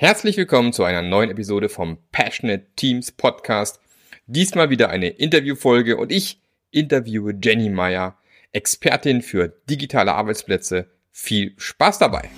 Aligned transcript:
Herzlich 0.00 0.36
willkommen 0.36 0.72
zu 0.72 0.84
einer 0.84 1.02
neuen 1.02 1.28
Episode 1.28 1.68
vom 1.68 1.98
Passionate 2.12 2.64
Teams 2.76 3.10
Podcast. 3.10 3.80
Diesmal 4.28 4.70
wieder 4.70 4.90
eine 4.90 5.08
Interviewfolge 5.08 5.96
und 5.96 6.12
ich 6.12 6.40
interviewe 6.70 7.34
Jenny 7.42 7.68
Meyer, 7.68 8.16
Expertin 8.52 9.22
für 9.22 9.48
digitale 9.68 10.14
Arbeitsplätze. 10.14 10.88
Viel 11.10 11.52
Spaß 11.56 11.98
dabei! 11.98 12.30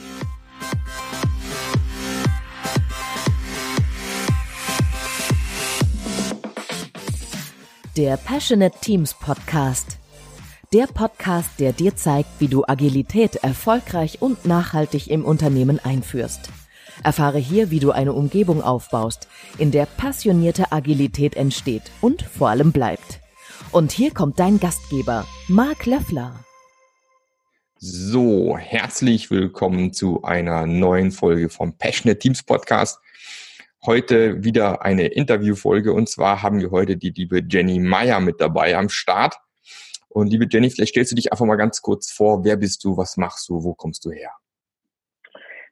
Der 7.94 8.16
Passionate 8.16 8.78
Teams 8.80 9.12
Podcast. 9.12 9.98
Der 10.72 10.86
Podcast, 10.86 11.60
der 11.60 11.74
dir 11.74 11.94
zeigt, 11.94 12.30
wie 12.38 12.48
du 12.48 12.64
Agilität 12.66 13.36
erfolgreich 13.36 14.22
und 14.22 14.46
nachhaltig 14.46 15.10
im 15.10 15.26
Unternehmen 15.26 15.78
einführst. 15.78 16.48
Erfahre 17.02 17.38
hier, 17.38 17.70
wie 17.70 17.80
du 17.80 17.90
eine 17.90 18.12
Umgebung 18.12 18.62
aufbaust, 18.62 19.28
in 19.58 19.70
der 19.70 19.86
passionierte 19.86 20.72
Agilität 20.72 21.36
entsteht 21.36 21.82
und 22.00 22.22
vor 22.22 22.48
allem 22.48 22.72
bleibt. 22.72 23.20
Und 23.72 23.92
hier 23.92 24.12
kommt 24.12 24.38
dein 24.38 24.58
Gastgeber, 24.58 25.26
Marc 25.48 25.86
Löffler. 25.86 26.44
So, 27.76 28.58
herzlich 28.58 29.30
willkommen 29.30 29.92
zu 29.92 30.22
einer 30.22 30.66
neuen 30.66 31.12
Folge 31.12 31.48
vom 31.48 31.78
Passionate 31.78 32.18
Teams 32.18 32.42
Podcast. 32.42 32.98
Heute 33.86 34.44
wieder 34.44 34.82
eine 34.82 35.06
Interviewfolge 35.06 35.94
und 35.94 36.08
zwar 36.08 36.42
haben 36.42 36.60
wir 36.60 36.70
heute 36.70 36.98
die 36.98 37.10
liebe 37.10 37.40
Jenny 37.48 37.78
Meyer 37.78 38.20
mit 38.20 38.40
dabei 38.40 38.76
am 38.76 38.90
Start. 38.90 39.36
Und 40.10 40.26
liebe 40.26 40.46
Jenny, 40.50 40.68
vielleicht 40.68 40.90
stellst 40.90 41.12
du 41.12 41.16
dich 41.16 41.32
einfach 41.32 41.46
mal 41.46 41.56
ganz 41.56 41.80
kurz 41.80 42.10
vor. 42.10 42.44
Wer 42.44 42.56
bist 42.56 42.84
du? 42.84 42.96
Was 42.96 43.16
machst 43.16 43.48
du? 43.48 43.62
Wo 43.62 43.74
kommst 43.74 44.04
du 44.04 44.10
her? 44.10 44.32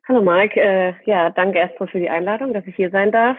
Hallo 0.08 0.22
Mike, 0.22 0.58
äh, 0.58 0.94
ja, 1.04 1.28
danke 1.28 1.58
erstmal 1.58 1.86
für 1.90 1.98
die 1.98 2.08
Einladung, 2.08 2.54
dass 2.54 2.66
ich 2.66 2.74
hier 2.74 2.88
sein 2.88 3.12
darf. 3.12 3.36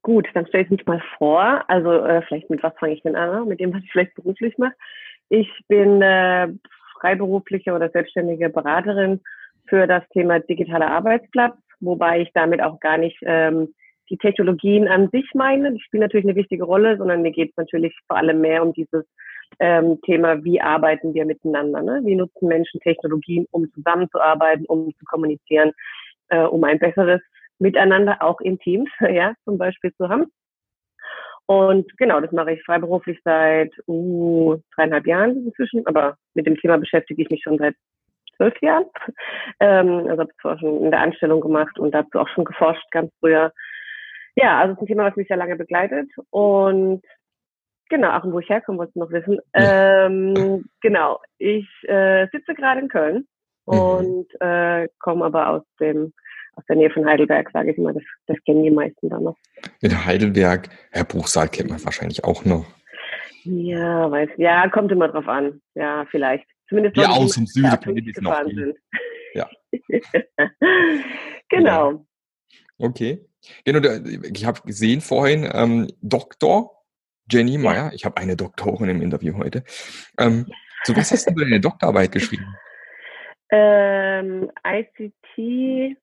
Gut, 0.00 0.26
dann 0.32 0.46
stelle 0.46 0.64
ich 0.64 0.70
mich 0.70 0.86
mal 0.86 1.02
vor. 1.18 1.62
Also 1.68 1.92
äh, 1.92 2.22
vielleicht 2.22 2.48
mit 2.48 2.62
was 2.62 2.72
fange 2.80 2.94
ich 2.94 3.02
denn 3.02 3.14
an? 3.14 3.46
Mit 3.46 3.60
dem, 3.60 3.74
was 3.74 3.82
ich 3.84 3.92
vielleicht 3.92 4.14
beruflich 4.14 4.56
mache. 4.56 4.72
Ich 5.28 5.50
bin 5.68 6.00
äh, 6.00 6.48
freiberufliche 6.98 7.74
oder 7.74 7.90
selbstständige 7.90 8.48
Beraterin 8.48 9.20
für 9.66 9.86
das 9.86 10.02
Thema 10.14 10.40
digitaler 10.40 10.90
Arbeitsplatz, 10.90 11.58
wobei 11.80 12.22
ich 12.22 12.30
damit 12.32 12.62
auch 12.62 12.80
gar 12.80 12.96
nicht 12.96 13.18
ähm, 13.26 13.74
die 14.08 14.16
Technologien 14.16 14.88
an 14.88 15.10
sich 15.10 15.28
meine. 15.34 15.74
Die 15.74 15.80
spielen 15.80 16.00
natürlich 16.00 16.24
eine 16.24 16.36
wichtige 16.36 16.64
Rolle, 16.64 16.96
sondern 16.96 17.20
mir 17.20 17.32
geht 17.32 17.50
es 17.50 17.56
natürlich 17.58 17.94
vor 18.06 18.16
allem 18.16 18.40
mehr 18.40 18.62
um 18.62 18.72
dieses 18.72 19.04
ähm, 19.60 20.00
Thema, 20.02 20.42
wie 20.44 20.60
arbeiten 20.60 21.14
wir 21.14 21.24
miteinander? 21.24 21.82
Ne? 21.82 22.00
Wie 22.04 22.14
nutzen 22.14 22.48
Menschen 22.48 22.80
Technologien, 22.80 23.46
um 23.50 23.70
zusammenzuarbeiten, 23.72 24.66
um 24.66 24.94
zu 24.98 25.04
kommunizieren, 25.06 25.72
äh, 26.28 26.42
um 26.42 26.64
ein 26.64 26.78
besseres 26.78 27.20
Miteinander 27.58 28.22
auch 28.22 28.40
in 28.40 28.58
Teams, 28.58 28.90
ja, 29.00 29.34
zum 29.44 29.58
Beispiel 29.58 29.92
zu 29.94 30.08
haben. 30.08 30.26
Und 31.46 31.96
genau, 31.96 32.20
das 32.20 32.30
mache 32.30 32.52
ich 32.52 32.62
freiberuflich 32.62 33.18
seit 33.24 33.72
uh, 33.86 34.56
dreieinhalb 34.76 35.06
Jahren 35.06 35.46
inzwischen, 35.46 35.86
aber 35.86 36.16
mit 36.34 36.46
dem 36.46 36.56
Thema 36.56 36.76
beschäftige 36.76 37.22
ich 37.22 37.30
mich 37.30 37.42
schon 37.42 37.56
seit 37.56 37.74
zwölf 38.36 38.60
Jahren. 38.60 38.86
Ähm, 39.60 40.06
also 40.08 40.22
habe 40.22 40.30
es 40.54 40.60
schon 40.60 40.84
in 40.84 40.90
der 40.92 41.00
Anstellung 41.00 41.40
gemacht 41.40 41.80
und 41.80 41.92
dazu 41.92 42.20
auch 42.20 42.28
schon 42.28 42.44
geforscht, 42.44 42.84
ganz 42.92 43.10
früher. 43.18 43.52
Ja, 44.36 44.60
also 44.60 44.72
es 44.72 44.76
ist 44.76 44.82
ein 44.82 44.86
Thema, 44.86 45.06
was 45.06 45.16
mich 45.16 45.26
sehr 45.26 45.36
lange 45.36 45.56
begleitet. 45.56 46.08
Und 46.30 47.02
Genau, 47.90 48.10
auch 48.10 48.24
wo 48.24 48.38
ich 48.38 48.48
herkomme, 48.48 48.78
wolltest 48.78 48.96
du 48.96 49.00
noch 49.00 49.10
wissen. 49.10 49.40
Ähm, 49.54 50.66
genau, 50.82 51.20
ich 51.38 51.66
äh, 51.84 52.26
sitze 52.30 52.54
gerade 52.54 52.80
in 52.80 52.88
Köln 52.88 53.26
mhm. 53.70 53.80
und 53.80 54.40
äh, 54.40 54.88
komme 54.98 55.24
aber 55.24 55.48
aus 55.48 55.62
dem 55.80 56.12
aus 56.58 56.64
der 56.68 56.76
Nähe 56.76 56.90
von 56.90 57.06
Heidelberg, 57.06 57.50
sage 57.52 57.70
ich 57.70 57.78
immer. 57.78 57.92
Das, 57.92 58.02
das 58.26 58.36
kennen 58.44 58.64
die 58.64 58.70
meisten 58.70 59.08
da 59.08 59.20
noch. 59.20 59.36
In 59.80 60.04
Heidelberg, 60.04 60.68
Herr 60.90 61.04
Buchsaal 61.04 61.48
kennt 61.48 61.70
man 61.70 61.84
wahrscheinlich 61.84 62.24
auch 62.24 62.44
noch. 62.44 62.66
Ja, 63.44 64.10
weiß, 64.10 64.30
ja, 64.38 64.68
kommt 64.68 64.90
immer 64.90 65.08
drauf 65.08 65.28
an. 65.28 65.60
Ja, 65.74 66.04
vielleicht. 66.10 66.46
Zumindest 66.68 66.96
ja, 66.96 67.10
aus 67.10 67.34
dem 67.34 67.46
Süden 67.46 68.12
gefahren 68.12 68.48
sind. 68.48 68.76
Ja. 69.34 69.48
genau. 71.48 71.92
Ja. 71.92 71.98
Okay. 72.78 73.24
Genau, 73.64 73.88
ich 74.32 74.44
habe 74.44 74.60
gesehen 74.62 75.00
vorhin, 75.00 75.48
ähm, 75.52 75.88
Doktor 76.02 76.84
Jenny 77.30 77.56
Meyer, 77.56 77.92
ich 77.94 78.04
habe 78.04 78.16
eine 78.16 78.36
Doktorin 78.36 78.88
im 78.88 79.02
Interview 79.02 79.36
heute. 79.36 79.62
Ähm, 80.18 80.46
so 80.84 80.96
was 80.96 81.12
hast 81.12 81.28
du 81.28 81.34
deine 81.34 81.60
Doktorarbeit 81.60 82.12
geschrieben? 82.12 82.46
Ähm, 83.50 84.50
ICT 84.64 85.96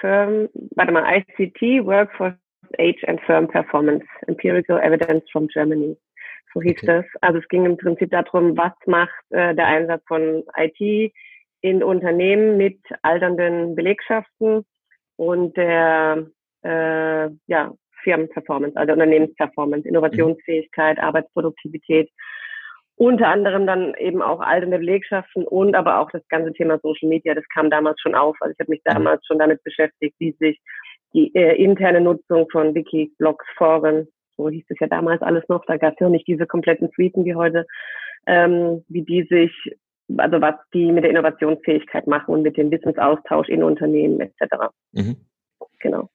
Firm, 0.00 0.48
warte 0.76 0.92
mal, 0.92 1.04
ICT 1.16 1.84
Workforce 1.84 2.34
Age 2.78 3.02
and 3.06 3.20
Firm 3.22 3.48
Performance, 3.48 4.04
Empirical 4.26 4.78
Evidence 4.78 5.24
from 5.30 5.48
Germany. 5.48 5.96
So 6.54 6.60
hieß 6.60 6.82
okay. 6.82 6.86
das. 6.86 7.04
Also 7.20 7.38
es 7.38 7.48
ging 7.48 7.64
im 7.64 7.76
Prinzip 7.76 8.10
darum, 8.10 8.56
was 8.56 8.72
macht 8.86 9.14
äh, 9.30 9.54
der 9.54 9.66
Einsatz 9.66 10.02
von 10.06 10.44
IT 10.56 11.12
in 11.60 11.82
Unternehmen 11.82 12.56
mit 12.56 12.80
alternden 13.02 13.74
Belegschaften 13.74 14.64
und 15.16 15.56
der 15.56 16.26
äh, 16.64 17.30
ja, 17.46 17.72
Firmenperformance, 18.02 18.76
also 18.76 18.92
Unternehmensperformance, 18.92 19.88
Innovationsfähigkeit, 19.88 20.98
Arbeitsproduktivität, 20.98 22.10
unter 22.96 23.28
anderem 23.28 23.66
dann 23.66 23.94
eben 23.94 24.22
auch 24.22 24.40
alternde 24.40 24.78
Belegschaften 24.78 25.44
und 25.46 25.74
aber 25.74 25.98
auch 26.00 26.10
das 26.10 26.26
ganze 26.28 26.52
Thema 26.52 26.78
Social 26.82 27.08
Media, 27.08 27.34
das 27.34 27.48
kam 27.52 27.70
damals 27.70 28.00
schon 28.00 28.14
auf. 28.14 28.36
Also 28.40 28.52
ich 28.52 28.60
habe 28.60 28.70
mich 28.70 28.82
mhm. 28.84 28.92
damals 28.92 29.26
schon 29.26 29.38
damit 29.38 29.62
beschäftigt, 29.64 30.14
wie 30.18 30.36
sich 30.38 30.60
die 31.14 31.34
äh, 31.34 31.56
interne 31.62 32.00
Nutzung 32.00 32.48
von 32.50 32.74
Wikis, 32.74 33.14
Blogs, 33.18 33.44
Foren, 33.56 34.08
so 34.36 34.48
hieß 34.48 34.64
es 34.68 34.78
ja 34.80 34.86
damals 34.86 35.22
alles 35.22 35.44
noch, 35.48 35.64
da 35.66 35.76
gab 35.76 35.94
es 35.94 36.00
ja 36.00 36.08
nicht 36.08 36.26
diese 36.26 36.46
kompletten 36.46 36.88
Suiten 36.96 37.24
wie 37.24 37.34
heute, 37.34 37.66
ähm, 38.26 38.84
wie 38.88 39.02
die 39.02 39.26
sich, 39.28 39.52
also 40.16 40.40
was 40.40 40.54
die 40.72 40.90
mit 40.90 41.04
der 41.04 41.10
Innovationsfähigkeit 41.10 42.06
machen 42.06 42.32
und 42.32 42.42
mit 42.42 42.56
dem 42.56 42.70
Wissensaustausch 42.70 43.48
in 43.48 43.62
Unternehmen 43.62 44.20
etc. 44.20 44.70
Mhm. 44.92 45.16
Genau. 45.80 46.08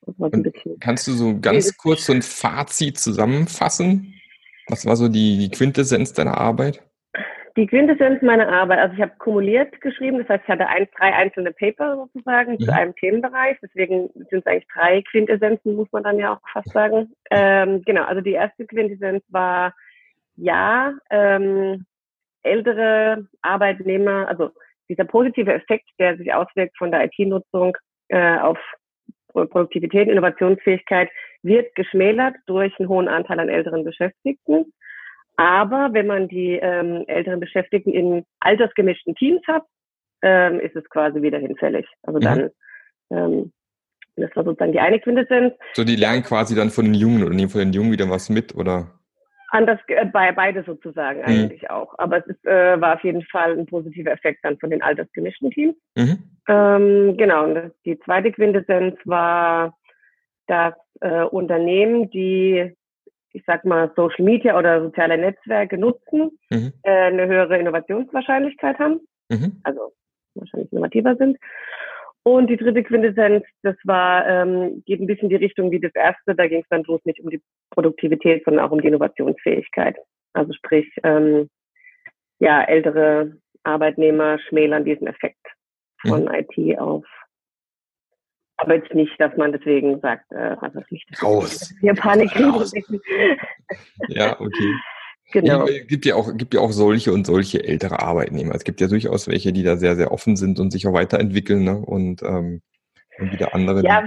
Kannst 0.80 1.08
du 1.08 1.12
so 1.12 1.38
ganz 1.40 1.76
kurz 1.78 2.06
so 2.06 2.14
ein 2.14 2.22
Fazit 2.22 2.98
zusammenfassen? 2.98 4.14
Was 4.70 4.86
war 4.86 4.96
so 4.96 5.08
die, 5.08 5.38
die 5.38 5.50
Quintessenz 5.50 6.14
deiner 6.14 6.38
Arbeit? 6.38 6.84
Die 7.56 7.66
Quintessenz 7.66 8.22
meiner 8.22 8.48
Arbeit, 8.50 8.78
also 8.78 8.94
ich 8.94 9.02
habe 9.02 9.14
kumuliert 9.18 9.82
geschrieben, 9.82 10.20
das 10.20 10.30
heißt, 10.30 10.44
ich 10.44 10.50
hatte 10.50 10.68
ein, 10.68 10.88
drei 10.96 11.12
einzelne 11.12 11.52
Paper 11.52 11.96
sozusagen 11.96 12.52
mhm. 12.52 12.60
zu 12.60 12.72
einem 12.72 12.96
Themenbereich, 12.96 13.58
deswegen 13.64 14.10
sind 14.14 14.40
es 14.40 14.46
eigentlich 14.46 14.68
drei 14.72 15.02
Quintessenzen, 15.10 15.76
muss 15.76 15.92
man 15.92 16.04
dann 16.04 16.20
ja 16.20 16.34
auch 16.34 16.42
fast 16.54 16.70
sagen. 16.70 17.12
Ähm, 17.32 17.82
genau, 17.84 18.04
also 18.04 18.22
die 18.22 18.34
erste 18.34 18.68
Quintessenz 18.68 19.24
war, 19.30 19.74
ja, 20.36 20.94
ähm, 21.10 21.86
ältere 22.44 23.28
Arbeitnehmer, 23.42 24.28
also 24.28 24.52
dieser 24.88 25.06
positive 25.06 25.52
Effekt, 25.52 25.90
der 25.98 26.16
sich 26.18 26.32
auswirkt 26.32 26.78
von 26.78 26.92
der 26.92 27.06
IT-Nutzung 27.06 27.76
äh, 28.10 28.38
auf 28.38 28.60
Produktivität, 29.34 30.08
Innovationsfähigkeit 30.08 31.10
wird 31.48 31.74
geschmälert 31.76 32.36
durch 32.46 32.78
einen 32.80 32.90
hohen 32.90 33.08
Anteil 33.08 33.40
an 33.40 33.50
älteren 33.50 33.84
Beschäftigten. 33.84 34.74
Aber 35.38 35.90
wenn 35.94 36.08
man 36.08 36.28
die 36.28 36.60
ähm, 36.62 37.04
älteren 37.08 37.40
Beschäftigten 37.40 37.92
in 37.92 38.26
altersgemischten 38.40 39.16
Teams 39.16 39.42
hat, 39.48 39.64
ähm, 40.22 40.60
ist 40.60 40.76
es 40.76 40.84
quasi 40.90 41.22
wieder 41.22 41.38
hinfällig. 41.38 41.88
Also 42.04 42.20
dann, 42.20 42.50
mhm. 43.10 43.18
ähm, 43.18 43.52
das 44.16 44.36
war 44.36 44.44
sozusagen 44.44 44.72
die 44.72 44.80
eine 44.80 45.00
Quintessenz. 45.00 45.54
So, 45.74 45.84
die 45.84 45.96
lernen 45.96 46.24
quasi 46.24 46.56
dann 46.56 46.72
von 46.72 46.86
den 46.86 46.96
Jungen 46.96 47.24
oder 47.24 47.36
nehmen 47.36 47.50
von 47.50 47.60
den 47.62 47.74
Jungen 47.74 47.92
wieder 47.92 48.10
was 48.10 48.30
mit, 48.30 48.56
oder? 48.56 48.92
Anders, 49.50 49.80
äh, 49.88 50.06
bei 50.06 50.32
beide 50.32 50.64
sozusagen 50.64 51.20
mhm. 51.20 51.26
eigentlich 51.26 51.70
auch. 51.70 51.94
Aber 52.00 52.18
es 52.18 52.26
ist, 52.26 52.46
äh, 52.46 52.82
war 52.82 52.96
auf 52.96 53.04
jeden 53.04 53.24
Fall 53.24 53.58
ein 53.58 53.66
positiver 53.68 54.12
Effekt 54.12 54.40
dann 54.44 54.58
von 54.58 54.72
den 54.72 54.82
altersgemischten 54.82 55.52
Teams. 55.52 55.76
Mhm. 55.96 56.18
Ähm, 56.50 57.18
genau, 57.18 57.44
und 57.46 57.72
die 57.86 58.00
zweite 58.00 58.32
Quintessenz 58.32 58.98
war, 59.06 59.78
dass 60.48 60.74
äh, 61.02 61.24
Unternehmen, 61.24 62.10
die, 62.10 62.74
ich 63.34 63.44
sag 63.46 63.66
mal, 63.66 63.92
Social 63.96 64.24
Media 64.24 64.58
oder 64.58 64.82
soziale 64.82 65.18
Netzwerke 65.18 65.78
nutzen, 65.78 66.38
mhm. 66.50 66.74
äh, 66.84 66.90
eine 66.92 67.28
höhere 67.28 67.58
Innovationswahrscheinlichkeit 67.58 68.80
haben, 68.80 69.02
mhm. 69.30 69.60
also 69.64 69.94
wahrscheinlich 70.36 70.72
innovativer 70.72 71.16
sind. 71.16 71.38
Und 72.24 72.48
die 72.48 72.58
dritte 72.58 72.84
Quintessenz, 72.84 73.46
das 73.64 73.78
war, 73.86 74.28
ähm, 74.28 74.84
geht 74.86 75.00
ein 75.00 75.08
bisschen 75.08 75.30
die 75.30 75.38
Richtung 75.38 75.72
wie 75.72 75.80
das 75.80 75.96
erste, 75.96 76.36
da 76.36 76.48
ging 76.48 76.62
es 76.62 76.68
dann 76.70 76.84
bloß 76.84 77.00
nicht 77.06 77.22
um 77.22 77.30
die 77.30 77.42
Produktivität, 77.70 78.44
sondern 78.44 78.66
auch 78.66 78.72
um 78.72 78.82
die 78.82 78.88
Innovationsfähigkeit. 78.88 79.96
Also 80.34 80.52
sprich, 80.52 80.88
ähm, 81.04 81.50
ja, 82.40 82.64
ältere 82.64 83.38
Arbeitnehmer 83.64 84.40
schmälern 84.40 84.84
diesen 84.84 85.08
Effekt 85.08 85.46
von 86.06 86.26
mhm. 86.26 86.34
IT 86.34 86.80
auf. 86.80 87.06
Aber 88.58 88.76
jetzt 88.76 88.94
nicht, 88.94 89.14
dass 89.20 89.36
man 89.38 89.52
deswegen 89.52 90.00
sagt, 90.00 90.32
äh, 90.32 90.56
also 90.60 90.80
nicht, 90.90 91.24
raus. 91.24 91.74
Hier 91.80 91.94
Panik 91.94 92.36
raus. 92.40 92.74
ja, 94.08 94.40
okay. 94.40 94.74
Genau. 95.32 95.66
Es 95.68 95.88
gibt 95.88 96.06
ja 96.06 96.16
auch, 96.16 96.36
gibt 96.38 96.54
ja 96.54 96.62
auch 96.62 96.72
solche 96.72 97.12
und 97.12 97.26
solche 97.26 97.64
ältere 97.64 98.00
Arbeitnehmer. 98.00 98.56
Es 98.56 98.64
gibt 98.64 98.80
ja 98.80 98.88
durchaus 98.88 99.28
welche, 99.28 99.52
die 99.52 99.64
da 99.64 99.76
sehr, 99.76 99.96
sehr 99.96 100.12
offen 100.12 100.38
sind 100.38 100.60
und 100.60 100.72
sich 100.72 100.88
auch 100.88 100.94
weiterentwickeln, 100.94 101.64
ne? 101.64 101.78
Und, 101.78 102.24
ähm, 102.24 102.62
und 103.20 103.32
wieder 103.32 103.54
andere. 103.54 103.84
Ja, 103.84 104.06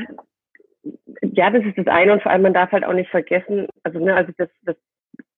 ja, 1.22 1.50
das 1.50 1.64
ist 1.64 1.76
das 1.76 1.86
eine 1.86 2.12
und 2.14 2.22
vor 2.22 2.32
allem 2.32 2.42
man 2.42 2.54
darf 2.54 2.72
halt 2.72 2.84
auch 2.84 2.94
nicht 2.94 3.10
vergessen, 3.10 3.66
also 3.82 3.98
ne, 3.98 4.14
als 4.14 4.30
ich 4.30 4.36
das, 4.36 4.48
das 4.62 4.76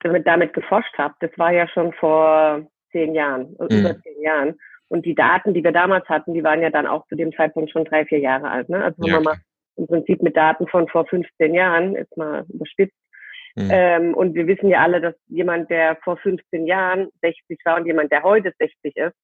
damit, 0.00 0.26
damit 0.26 0.52
geforscht 0.52 0.96
habe, 0.98 1.14
das 1.20 1.30
war 1.36 1.52
ja 1.52 1.66
schon 1.68 1.92
vor 1.94 2.66
zehn 2.92 3.14
Jahren, 3.14 3.56
mhm. 3.58 3.78
über 3.78 4.00
zehn 4.00 4.22
Jahren. 4.22 4.54
Und 4.92 5.06
die 5.06 5.14
Daten, 5.14 5.54
die 5.54 5.64
wir 5.64 5.72
damals 5.72 6.06
hatten, 6.10 6.34
die 6.34 6.44
waren 6.44 6.60
ja 6.60 6.68
dann 6.68 6.86
auch 6.86 7.06
zu 7.06 7.14
dem 7.14 7.32
Zeitpunkt 7.32 7.70
schon 7.70 7.86
drei, 7.86 8.04
vier 8.04 8.18
Jahre 8.18 8.50
alt. 8.50 8.68
Ne? 8.68 8.84
Also 8.84 8.98
wenn 8.98 9.08
ja, 9.08 9.14
man 9.14 9.24
mal 9.24 9.36
im 9.76 9.86
Prinzip 9.86 10.22
mit 10.22 10.36
Daten 10.36 10.66
von 10.66 10.86
vor 10.86 11.06
15 11.06 11.54
Jahren, 11.54 11.96
ist 11.96 12.14
mal 12.18 12.44
überspitzt, 12.52 12.94
mhm. 13.56 13.68
ähm, 13.70 14.14
und 14.14 14.34
wir 14.34 14.46
wissen 14.46 14.68
ja 14.68 14.82
alle, 14.82 15.00
dass 15.00 15.14
jemand, 15.28 15.70
der 15.70 15.96
vor 16.04 16.18
15 16.18 16.66
Jahren 16.66 17.08
60 17.22 17.58
war 17.64 17.78
und 17.78 17.86
jemand, 17.86 18.12
der 18.12 18.22
heute 18.22 18.52
60 18.58 18.94
ist, 18.94 19.16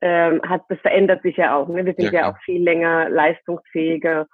ähm, 0.00 0.42
hat, 0.48 0.62
das 0.68 0.78
verändert 0.78 1.22
sich 1.22 1.36
ja 1.36 1.56
auch. 1.56 1.66
Ne? 1.66 1.84
Wir 1.84 1.94
sind 1.94 2.12
ja, 2.12 2.20
ja 2.20 2.30
auch 2.30 2.38
viel 2.44 2.62
länger 2.62 3.08
leistungsfähiger. 3.08 4.28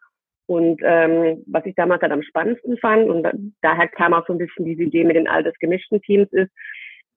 Und 0.45 0.83
ähm, 0.85 1.43
was 1.47 1.65
ich 1.65 1.75
damals 1.75 2.03
halt 2.03 2.13
am 2.13 2.23
spannendsten 2.23 2.77
fand, 2.77 3.09
und 3.09 3.23
da, 3.23 3.33
daher 3.63 3.89
kam 3.89 4.13
auch 4.13 4.27
so 4.27 4.35
ein 4.35 4.39
bisschen 4.39 4.67
diese 4.67 4.83
Idee 4.83 5.05
mit 5.05 5.17
den 5.17 5.27
altersgemischten 5.27 6.03
Teams, 6.03 6.31
ist, 6.33 6.53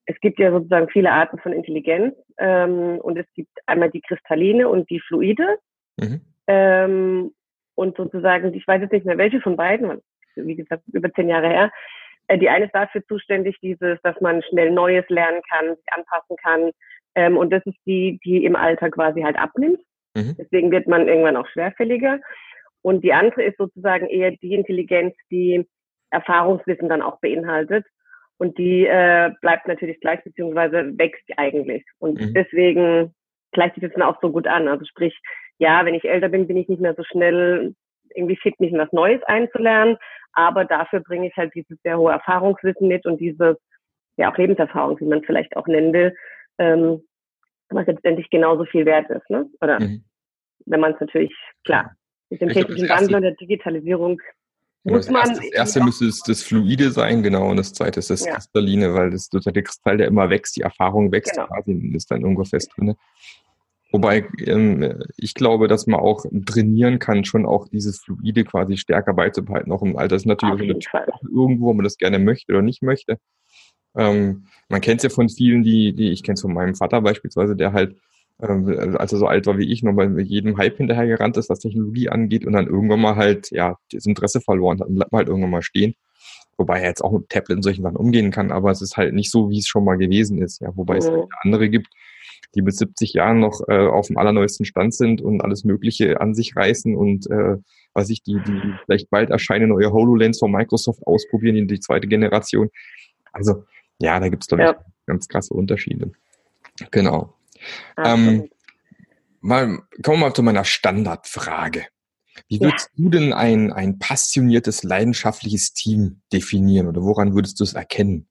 es 0.10 0.20
gibt 0.22 0.40
ja 0.40 0.52
sozusagen 0.52 0.90
viele 0.90 1.12
Arten 1.12 1.38
von 1.38 1.54
Intelligenz 1.54 2.16
ähm, 2.40 2.98
und 3.00 3.18
es 3.18 3.28
gibt 3.36 3.52
einmal 3.68 3.92
die 3.92 4.02
kristalline 4.02 4.68
und 4.68 4.90
die 4.90 5.00
fluide. 5.00 5.60
Mhm. 6.00 6.22
Ähm, 6.48 7.32
und 7.76 7.96
sozusagen, 7.96 8.52
ich 8.56 8.68
weiß 8.68 8.82
jetzt 8.82 8.92
nicht 8.92 9.06
mehr 9.06 9.20
welche 9.20 9.40
von 9.40 9.56
beiden, 9.56 10.02
wie 10.36 10.56
gesagt, 10.56 10.82
über 10.92 11.14
zehn 11.14 11.30
Jahre 11.30 11.48
her. 11.48 11.72
Äh, 12.28 12.40
die 12.40 12.50
eine 12.50 12.66
ist 12.66 12.74
dafür 12.74 13.06
zuständig, 13.06 13.60
dieses, 13.62 14.02
dass 14.02 14.20
man 14.20 14.42
schnell 14.50 14.72
Neues 14.72 15.08
lernen 15.10 15.42
kann, 15.48 15.76
sich 15.76 15.86
anpassen 15.92 16.36
kann. 16.42 16.72
Ähm, 17.14 17.38
und 17.38 17.52
das 17.52 17.64
ist 17.68 17.78
die, 17.86 18.20
die 18.26 18.46
im 18.46 18.56
Alter 18.56 18.90
quasi 18.90 19.22
halt 19.22 19.38
abnimmt. 19.38 19.80
Mhm. 20.16 20.36
Deswegen 20.40 20.72
wird 20.72 20.88
man 20.88 21.08
irgendwann 21.08 21.38
auch 21.38 21.48
schwerfälliger. 21.48 22.20
Und 22.82 23.04
die 23.04 23.14
andere 23.14 23.44
ist 23.44 23.58
sozusagen 23.58 24.08
eher 24.08 24.32
die 24.32 24.56
Intelligenz, 24.56 25.14
die 25.30 25.68
Erfahrungswissen 26.10 26.90
dann 26.90 27.04
auch 27.04 27.20
beinhaltet. 27.20 27.86
Und 28.40 28.58
die 28.58 28.86
äh, 28.86 29.32
bleibt 29.42 29.68
natürlich 29.68 30.00
gleich, 30.00 30.24
beziehungsweise 30.24 30.98
wächst 30.98 31.26
eigentlich. 31.36 31.84
Und 32.00 32.20
mhm. 32.20 32.34
deswegen 32.34 33.14
gleicht 33.52 33.76
sich 33.76 33.84
das 33.84 33.92
dann 33.94 34.04
auch 34.04 34.20
so 34.22 34.32
gut 34.32 34.48
an. 34.48 34.70
Also 34.70 34.86
sprich, 34.86 35.14
ja, 35.58 35.86
wenn 35.86 35.94
ich 35.94 36.06
älter 36.06 36.30
bin, 36.30 36.48
bin 36.48 36.56
ich 36.56 36.70
nicht 36.70 36.82
mehr 36.82 36.96
so 36.96 37.04
schnell 37.04 37.76
irgendwie 38.16 38.38
fit, 38.38 38.58
mich 38.60 38.72
in 38.72 38.80
was 38.80 38.92
Neues 38.94 39.22
einzulernen. 39.24 39.98
Aber 40.32 40.64
dafür 40.64 41.02
bringe 41.02 41.28
ich 41.28 41.36
halt 41.36 41.54
dieses 41.54 41.78
sehr 41.84 41.98
hohe 41.98 42.14
Erfahrungswissen 42.14 42.88
mit 42.88 43.06
und 43.06 43.20
dieses, 43.20 43.58
ja, 44.16 44.32
auch 44.32 44.38
Lebenserfahrung, 44.38 44.98
wie 45.02 45.06
man 45.06 45.20
es 45.20 45.26
vielleicht 45.26 45.58
auch 45.58 45.68
nennen 45.68 45.92
will, 45.92 46.16
ähm, 46.60 47.02
was 47.70 47.88
letztendlich 47.88 48.30
genauso 48.30 48.64
viel 48.64 48.86
wert 48.86 49.10
ist. 49.10 49.30
Ne? 49.30 49.50
Oder 49.60 49.82
mhm. 49.82 50.06
wenn 50.66 50.80
man 50.80 50.94
es 50.94 51.00
natürlich, 51.02 51.36
klar, 51.66 51.94
mit 52.30 52.40
dem 52.40 52.50
technischen 52.50 52.88
Wandel 52.88 53.16
und 53.16 53.22
der 53.24 53.36
Digitalisierung 53.36 54.22
Muss 54.92 55.10
man 55.10 55.30
das 55.30 55.40
erste 55.52 55.84
müsste 55.84 56.06
es 56.06 56.22
das 56.22 56.44
Fluide 56.44 56.92
sein, 56.92 57.24
genau, 57.24 57.50
und 57.50 57.58
das 57.58 57.74
zweite 57.74 58.00
ist 58.00 58.10
das 58.10 58.26
ja. 58.26 58.34
Kristalline, 58.34 58.94
weil 58.94 59.12
das 59.12 59.30
der 59.30 59.64
Kristall, 59.64 59.98
der 59.98 60.08
immer 60.08 60.30
wächst, 60.30 60.56
die 60.56 60.62
Erfahrung 60.62 61.12
wächst 61.12 61.34
genau. 61.34 61.48
quasi 61.48 61.72
und 61.72 61.96
ist 61.96 62.12
dann 62.12 62.22
irgendwo 62.22 62.44
fest 62.44 62.72
drin. 62.76 62.96
Wobei 63.92 64.28
ähm, 64.46 65.04
ich 65.18 65.34
glaube, 65.34 65.68
dass 65.68 65.88
man 65.88 66.00
auch 66.00 66.24
trainieren 66.46 67.00
kann, 67.00 67.26
schon 67.26 67.46
auch 67.46 67.68
dieses 67.68 68.00
Fluide 68.00 68.44
quasi 68.44 68.78
stärker 68.78 69.14
beizubehalten, 69.14 69.72
auch 69.72 69.82
im 69.82 69.98
Alter. 69.98 70.16
Das 70.16 70.24
ist 70.24 70.28
natürlich 70.28 70.88
irgendwo, 71.24 71.68
wo 71.68 71.74
man 71.74 71.84
das 71.84 71.98
gerne 71.98 72.20
möchte 72.20 72.52
oder 72.52 72.62
nicht 72.62 72.84
möchte. 72.84 73.18
Ähm, 73.96 74.46
man 74.70 74.82
kennt 74.82 75.00
es 75.00 75.04
ja 75.04 75.10
von 75.10 75.30
vielen, 75.30 75.64
die, 75.64 75.94
die 75.94 76.12
ich 76.12 76.22
kenne 76.22 76.36
es 76.36 76.42
von 76.42 76.54
meinem 76.54 76.76
Vater 76.76 77.02
beispielsweise, 77.02 77.56
der 77.56 77.74
halt 77.74 77.96
ähm, 78.42 78.96
als 78.98 79.12
er 79.12 79.20
so 79.20 79.28
alt 79.28 79.46
war 79.48 79.58
wie 79.58 79.72
ich, 79.72 79.84
nochmal 79.84 80.10
mit 80.10 80.28
jedem 80.28 80.58
Hype 80.58 80.78
hinterhergerannt 80.78 81.38
ist, 81.38 81.50
was 81.50 81.60
Technologie 81.60 82.10
angeht 82.10 82.46
und 82.46 82.54
dann 82.54 82.68
irgendwann 82.68 83.02
mal 83.02 83.16
halt, 83.16 83.52
ja, 83.52 83.78
das 83.92 84.06
Interesse 84.06 84.42
verloren 84.42 84.80
hat 84.80 84.88
und 84.88 84.96
bleibt 84.96 85.12
mal 85.12 85.20
halt 85.20 85.28
irgendwann 85.28 85.52
mal 85.52 85.62
stehen. 85.62 85.96
Wobei 86.58 86.80
er 86.82 86.90
jetzt 86.90 87.04
auch 87.04 87.12
mit 87.12 87.30
Tablet 87.30 87.58
und 87.58 87.64
solchen 87.64 87.84
Sachen 87.84 87.96
umgehen 87.96 88.32
kann, 88.32 88.52
aber 88.52 88.72
es 88.72 88.82
ist 88.82 88.98
halt 88.98 89.14
nicht 89.14 89.32
so, 89.32 89.50
wie 89.50 89.60
es 89.60 89.68
schon 89.68 89.86
mal 89.86 89.98
gewesen 89.98 90.42
ist, 90.42 90.62
ja, 90.62 90.76
wobei 90.76 90.96
mhm. 90.96 91.00
es 91.00 91.10
halt 91.10 91.28
andere 91.42 91.70
gibt, 91.70 91.88
die 92.56 92.62
mit 92.62 92.76
70 92.76 93.14
Jahren 93.14 93.40
noch 93.40 93.62
äh, 93.68 93.88
auf 93.88 94.08
dem 94.08 94.18
allerneuesten 94.18 94.66
Stand 94.66 94.94
sind 94.94 95.22
und 95.22 95.42
alles 95.42 95.64
Mögliche 95.64 96.20
an 96.20 96.34
sich 96.34 96.56
reißen 96.56 96.96
und 96.96 97.30
äh, 97.30 97.58
was 97.94 98.10
ich, 98.10 98.24
die, 98.24 98.40
die 98.46 98.74
vielleicht 98.86 99.10
bald 99.10 99.30
erscheinen, 99.30 99.70
neue 99.70 99.92
HoloLens 99.92 100.40
von 100.40 100.52
Microsoft 100.52 101.06
ausprobieren, 101.06 101.56
in 101.56 101.68
die 101.68 101.80
zweite 101.80 102.08
Generation. 102.08 102.70
Also, 103.34 103.64
ja, 104.00 104.20
da 104.20 104.30
gibt's 104.30 104.48
glaube 104.48 104.64
ich, 104.64 105.06
ganz 105.06 105.28
krasse 105.28 105.54
Unterschiede. 105.54 106.12
Genau. 106.92 107.34
Ähm, 107.98 108.50
mal, 109.42 109.80
kommen 110.04 110.20
wir 110.20 110.28
mal 110.28 110.34
zu 110.34 110.44
meiner 110.44 110.66
Standardfrage. 110.66 111.86
Wie 112.48 112.62
würdest 112.62 112.92
ja. 112.96 113.04
du 113.04 113.10
denn 113.10 113.34
ein, 113.34 113.72
ein 113.74 114.00
passioniertes, 114.00 114.84
leidenschaftliches 114.84 115.74
Team 115.74 116.22
definieren 116.32 116.88
oder 116.88 117.02
woran 117.02 117.34
würdest 117.36 117.60
du 117.60 117.64
es 117.64 117.74
erkennen? 117.74 118.28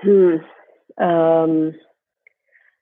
Hm, 0.00 0.42
ähm, 0.98 1.74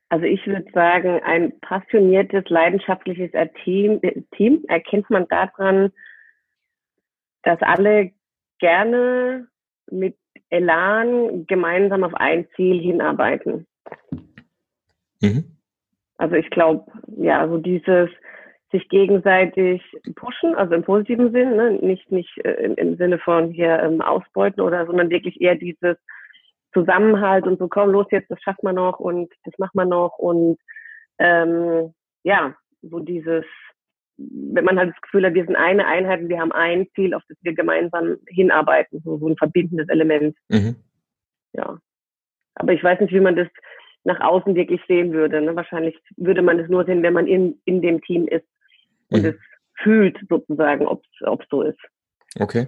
also 0.08 0.26
ich 0.26 0.46
würde 0.46 0.70
sagen, 0.72 1.20
ein 1.24 1.58
passioniertes, 1.60 2.44
leidenschaftliches 2.48 3.30
Team, 3.64 4.00
Team 4.36 4.64
erkennt 4.68 5.08
man 5.08 5.26
daran, 5.28 5.92
dass 7.42 7.60
alle 7.62 8.12
gerne 8.58 9.48
mit 9.90 10.16
Elan 10.50 11.46
gemeinsam 11.46 12.04
auf 12.04 12.14
ein 12.14 12.46
Ziel 12.54 12.80
hinarbeiten. 12.80 13.66
Mhm. 15.20 15.44
Also 16.18 16.34
ich 16.36 16.50
glaube, 16.50 16.90
ja, 17.16 17.48
so 17.48 17.58
dieses 17.58 18.10
sich 18.70 18.88
gegenseitig 18.88 19.82
pushen, 20.16 20.54
also 20.54 20.74
im 20.74 20.82
positiven 20.82 21.30
Sinn, 21.30 21.56
ne? 21.56 21.72
nicht 21.72 22.10
nicht 22.10 22.38
äh, 22.44 22.64
im, 22.64 22.74
im, 22.74 22.96
Sinne 22.96 23.18
von 23.18 23.50
hier 23.50 23.78
ähm, 23.80 24.00
ausbeuten 24.00 24.62
oder, 24.62 24.86
sondern 24.86 25.10
wirklich 25.10 25.40
eher 25.40 25.56
dieses 25.56 25.96
Zusammenhalt 26.72 27.46
und 27.46 27.58
so, 27.58 27.68
komm 27.68 27.90
los 27.90 28.06
jetzt, 28.10 28.30
das 28.30 28.40
schafft 28.40 28.62
man 28.62 28.76
noch 28.76 28.98
und 28.98 29.30
das 29.44 29.52
macht 29.58 29.74
man 29.74 29.90
noch 29.90 30.16
und 30.18 30.58
ähm, 31.18 31.92
ja, 32.24 32.54
so 32.82 32.98
dieses, 32.98 33.44
wenn 34.16 34.64
man 34.64 34.78
halt 34.78 34.90
das 34.94 35.00
Gefühl 35.02 35.26
hat, 35.26 35.34
wir 35.34 35.44
sind 35.44 35.56
eine 35.56 35.86
Einheit 35.86 36.20
und 36.20 36.28
wir 36.28 36.40
haben 36.40 36.52
ein 36.52 36.86
Ziel, 36.94 37.14
auf 37.14 37.22
das 37.28 37.38
wir 37.42 37.54
gemeinsam 37.54 38.16
hinarbeiten, 38.26 39.00
so, 39.04 39.18
so 39.18 39.28
ein 39.28 39.36
verbindendes 39.36 39.88
Element. 39.88 40.36
Mhm. 40.48 40.76
Ja. 41.52 41.78
Aber 42.54 42.72
ich 42.72 42.82
weiß 42.82 43.00
nicht, 43.00 43.12
wie 43.12 43.20
man 43.20 43.36
das 43.36 43.48
nach 44.04 44.20
außen 44.20 44.54
wirklich 44.54 44.80
sehen 44.88 45.12
würde. 45.12 45.40
Ne? 45.40 45.54
Wahrscheinlich 45.54 45.96
würde 46.16 46.42
man 46.42 46.58
es 46.58 46.68
nur 46.68 46.84
sehen, 46.84 47.02
wenn 47.02 47.12
man 47.12 47.26
in, 47.26 47.60
in 47.64 47.82
dem 47.82 48.00
Team 48.02 48.26
ist 48.26 48.46
und 49.10 49.22
mhm. 49.22 49.28
es 49.28 49.36
fühlt 49.82 50.18
sozusagen, 50.28 50.86
ob 50.86 51.02
es 51.20 51.48
so 51.50 51.62
ist. 51.62 51.78
Okay. 52.38 52.66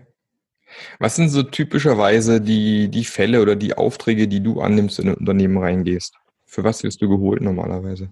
Was 0.98 1.16
sind 1.16 1.28
so 1.28 1.42
typischerweise 1.42 2.40
die, 2.40 2.88
die 2.88 3.04
Fälle 3.04 3.42
oder 3.42 3.56
die 3.56 3.74
Aufträge, 3.74 4.28
die 4.28 4.42
du 4.42 4.60
annimmst, 4.60 4.98
in 4.98 5.08
ein 5.08 5.14
Unternehmen 5.14 5.58
reingehst? 5.58 6.16
Für 6.46 6.64
was 6.64 6.82
wirst 6.84 7.02
du 7.02 7.08
geholt 7.08 7.42
normalerweise? 7.42 8.10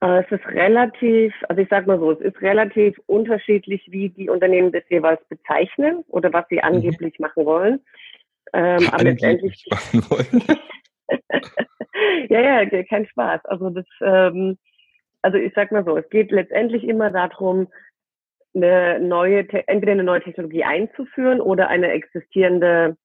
Äh, 0.00 0.24
es 0.24 0.30
ist 0.30 0.46
relativ, 0.46 1.32
also 1.48 1.62
ich 1.62 1.68
sag 1.68 1.86
mal 1.86 1.98
so, 1.98 2.12
es 2.12 2.20
ist 2.20 2.40
relativ 2.42 2.98
unterschiedlich, 3.06 3.86
wie 3.90 4.10
die 4.10 4.28
Unternehmen 4.28 4.72
das 4.72 4.82
jeweils 4.88 5.20
bezeichnen 5.28 6.04
oder 6.08 6.32
was 6.32 6.46
sie 6.48 6.56
mhm. 6.56 6.64
angeblich 6.64 7.18
mhm. 7.18 7.22
machen 7.22 7.46
wollen. 7.46 7.80
Ähm, 8.52 8.88
aber 8.90 9.04
letztendlich. 9.04 9.64
Machen 9.70 10.04
wollen. 10.10 10.44
ja, 12.28 12.64
ja, 12.64 12.82
kein 12.84 13.06
Spaß. 13.06 13.44
Also 13.44 13.70
das, 13.70 13.86
ähm, 14.00 14.58
also 15.22 15.38
ich 15.38 15.52
sag 15.54 15.72
mal 15.72 15.84
so, 15.84 15.96
es 15.96 16.08
geht 16.10 16.30
letztendlich 16.30 16.84
immer 16.84 17.10
darum, 17.10 17.68
eine 18.54 19.00
neue, 19.00 19.48
entweder 19.66 19.92
eine 19.92 20.04
neue 20.04 20.22
Technologie 20.22 20.64
einzuführen 20.64 21.40
oder 21.40 21.68
eine 21.68 21.90
existierende 21.90 22.96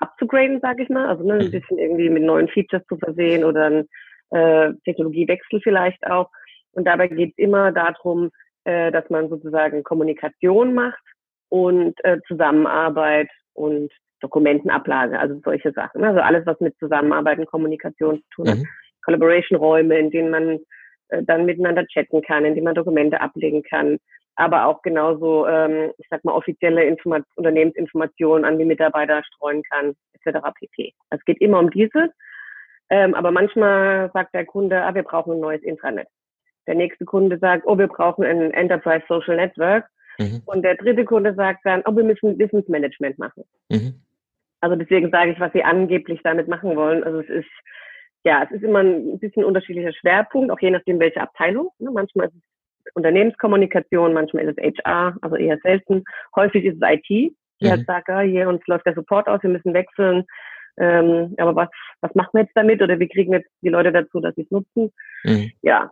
abzugraden, 0.00 0.60
sage 0.60 0.82
ich 0.82 0.88
mal. 0.88 1.08
Also 1.08 1.24
ne, 1.24 1.34
ein 1.34 1.46
mhm. 1.46 1.50
bisschen 1.50 1.78
irgendwie 1.78 2.10
mit 2.10 2.22
neuen 2.22 2.48
Features 2.48 2.84
zu 2.86 2.96
versehen 2.96 3.44
oder 3.44 3.64
ein 3.64 3.88
äh, 4.30 4.72
Technologiewechsel 4.84 5.60
vielleicht 5.60 6.06
auch. 6.06 6.30
Und 6.72 6.84
dabei 6.84 7.08
geht 7.08 7.30
es 7.30 7.38
immer 7.38 7.72
darum, 7.72 8.30
äh, 8.64 8.90
dass 8.92 9.08
man 9.10 9.28
sozusagen 9.28 9.82
Kommunikation 9.82 10.74
macht 10.74 11.02
und 11.48 11.94
äh, 12.04 12.18
Zusammenarbeit 12.26 13.28
und 13.54 13.92
Dokumentenablage, 14.20 15.18
also 15.18 15.40
solche 15.44 15.72
Sachen. 15.72 16.04
Also 16.04 16.20
alles, 16.20 16.46
was 16.46 16.60
mit 16.60 16.76
Zusammenarbeit 16.78 17.38
und 17.38 17.46
Kommunikation 17.46 18.16
zu 18.16 18.28
tun 18.34 18.50
hat. 18.50 18.58
Mhm. 18.58 18.68
Collaboration-Räume, 19.04 19.98
in 19.98 20.10
denen 20.10 20.30
man 20.30 20.58
äh, 21.08 21.22
dann 21.22 21.46
miteinander 21.46 21.86
chatten 21.86 22.22
kann, 22.22 22.44
in 22.44 22.54
denen 22.54 22.64
man 22.64 22.74
Dokumente 22.74 23.20
ablegen 23.20 23.62
kann, 23.62 23.98
aber 24.38 24.66
auch 24.66 24.82
genauso, 24.82 25.48
ähm, 25.48 25.92
ich 25.98 26.06
sag 26.10 26.24
mal, 26.24 26.32
offizielle 26.32 26.84
Informat 26.84 27.24
Unternehmensinformationen 27.34 28.44
an 28.44 28.56
die 28.56 28.64
Mitarbeiter 28.64 29.22
streuen 29.24 29.62
kann, 29.64 29.94
etc. 30.14 30.38
pp. 30.54 30.94
Es 31.10 31.24
geht 31.24 31.40
immer 31.40 31.58
um 31.58 31.70
dieses. 31.70 32.08
Ähm, 32.88 33.14
aber 33.14 33.32
manchmal 33.32 34.10
sagt 34.12 34.34
der 34.34 34.46
Kunde, 34.46 34.80
ah, 34.80 34.94
wir 34.94 35.02
brauchen 35.02 35.34
ein 35.34 35.40
neues 35.40 35.62
Intranet. 35.62 36.06
Der 36.68 36.76
nächste 36.76 37.04
Kunde 37.04 37.38
sagt, 37.38 37.64
oh, 37.66 37.76
wir 37.76 37.88
brauchen 37.88 38.24
ein 38.24 38.52
Enterprise 38.52 39.04
Social 39.08 39.36
Network. 39.36 39.86
Mhm. 40.18 40.42
Und 40.46 40.62
der 40.62 40.76
dritte 40.76 41.04
Kunde 41.04 41.34
sagt 41.34 41.60
dann, 41.64 41.82
oh, 41.84 41.96
wir 41.96 42.04
müssen 42.04 42.38
Wissensmanagement 42.38 43.18
machen. 43.18 43.42
Mhm. 43.70 44.00
Also 44.60 44.76
deswegen 44.76 45.10
sage 45.10 45.32
ich, 45.32 45.40
was 45.40 45.52
sie 45.52 45.64
angeblich 45.64 46.20
damit 46.22 46.48
machen 46.48 46.76
wollen. 46.76 47.04
Also 47.04 47.20
es 47.20 47.28
ist, 47.28 47.50
ja, 48.24 48.42
es 48.42 48.50
ist 48.50 48.62
immer 48.62 48.80
ein 48.80 49.18
bisschen 49.18 49.44
unterschiedlicher 49.44 49.92
Schwerpunkt, 49.92 50.50
auch 50.50 50.60
je 50.60 50.70
nachdem, 50.70 50.98
welche 50.98 51.20
Abteilung. 51.20 51.70
Ne? 51.78 51.90
Manchmal 51.90 52.28
ist 52.28 52.34
es 52.34 52.94
Unternehmenskommunikation, 52.94 54.12
manchmal 54.12 54.48
ist 54.48 54.58
es 54.58 54.74
HR, 54.84 55.16
also 55.20 55.36
eher 55.36 55.58
selten. 55.62 56.04
Häufig 56.34 56.64
ist 56.64 56.78
es 56.80 56.88
IT, 56.88 57.08
die 57.08 57.34
mhm. 57.60 57.70
halt 57.70 57.86
sagt, 57.86 58.08
ah, 58.08 58.20
hier 58.20 58.48
uns 58.48 58.66
läuft 58.66 58.86
der 58.86 58.94
Support 58.94 59.28
aus, 59.28 59.42
wir 59.42 59.50
müssen 59.50 59.74
wechseln. 59.74 60.24
Ähm, 60.78 61.34
aber 61.38 61.56
was, 61.56 61.68
was 62.00 62.14
machen 62.14 62.30
wir 62.34 62.42
jetzt 62.42 62.56
damit 62.56 62.80
oder 62.82 62.98
wie 62.98 63.08
kriegen 63.08 63.32
wir 63.32 63.40
jetzt 63.40 63.50
die 63.62 63.68
Leute 63.68 63.92
dazu, 63.92 64.20
dass 64.20 64.34
sie 64.36 64.42
es 64.42 64.50
nutzen? 64.50 64.92
Mhm. 65.24 65.50
Ja, 65.62 65.90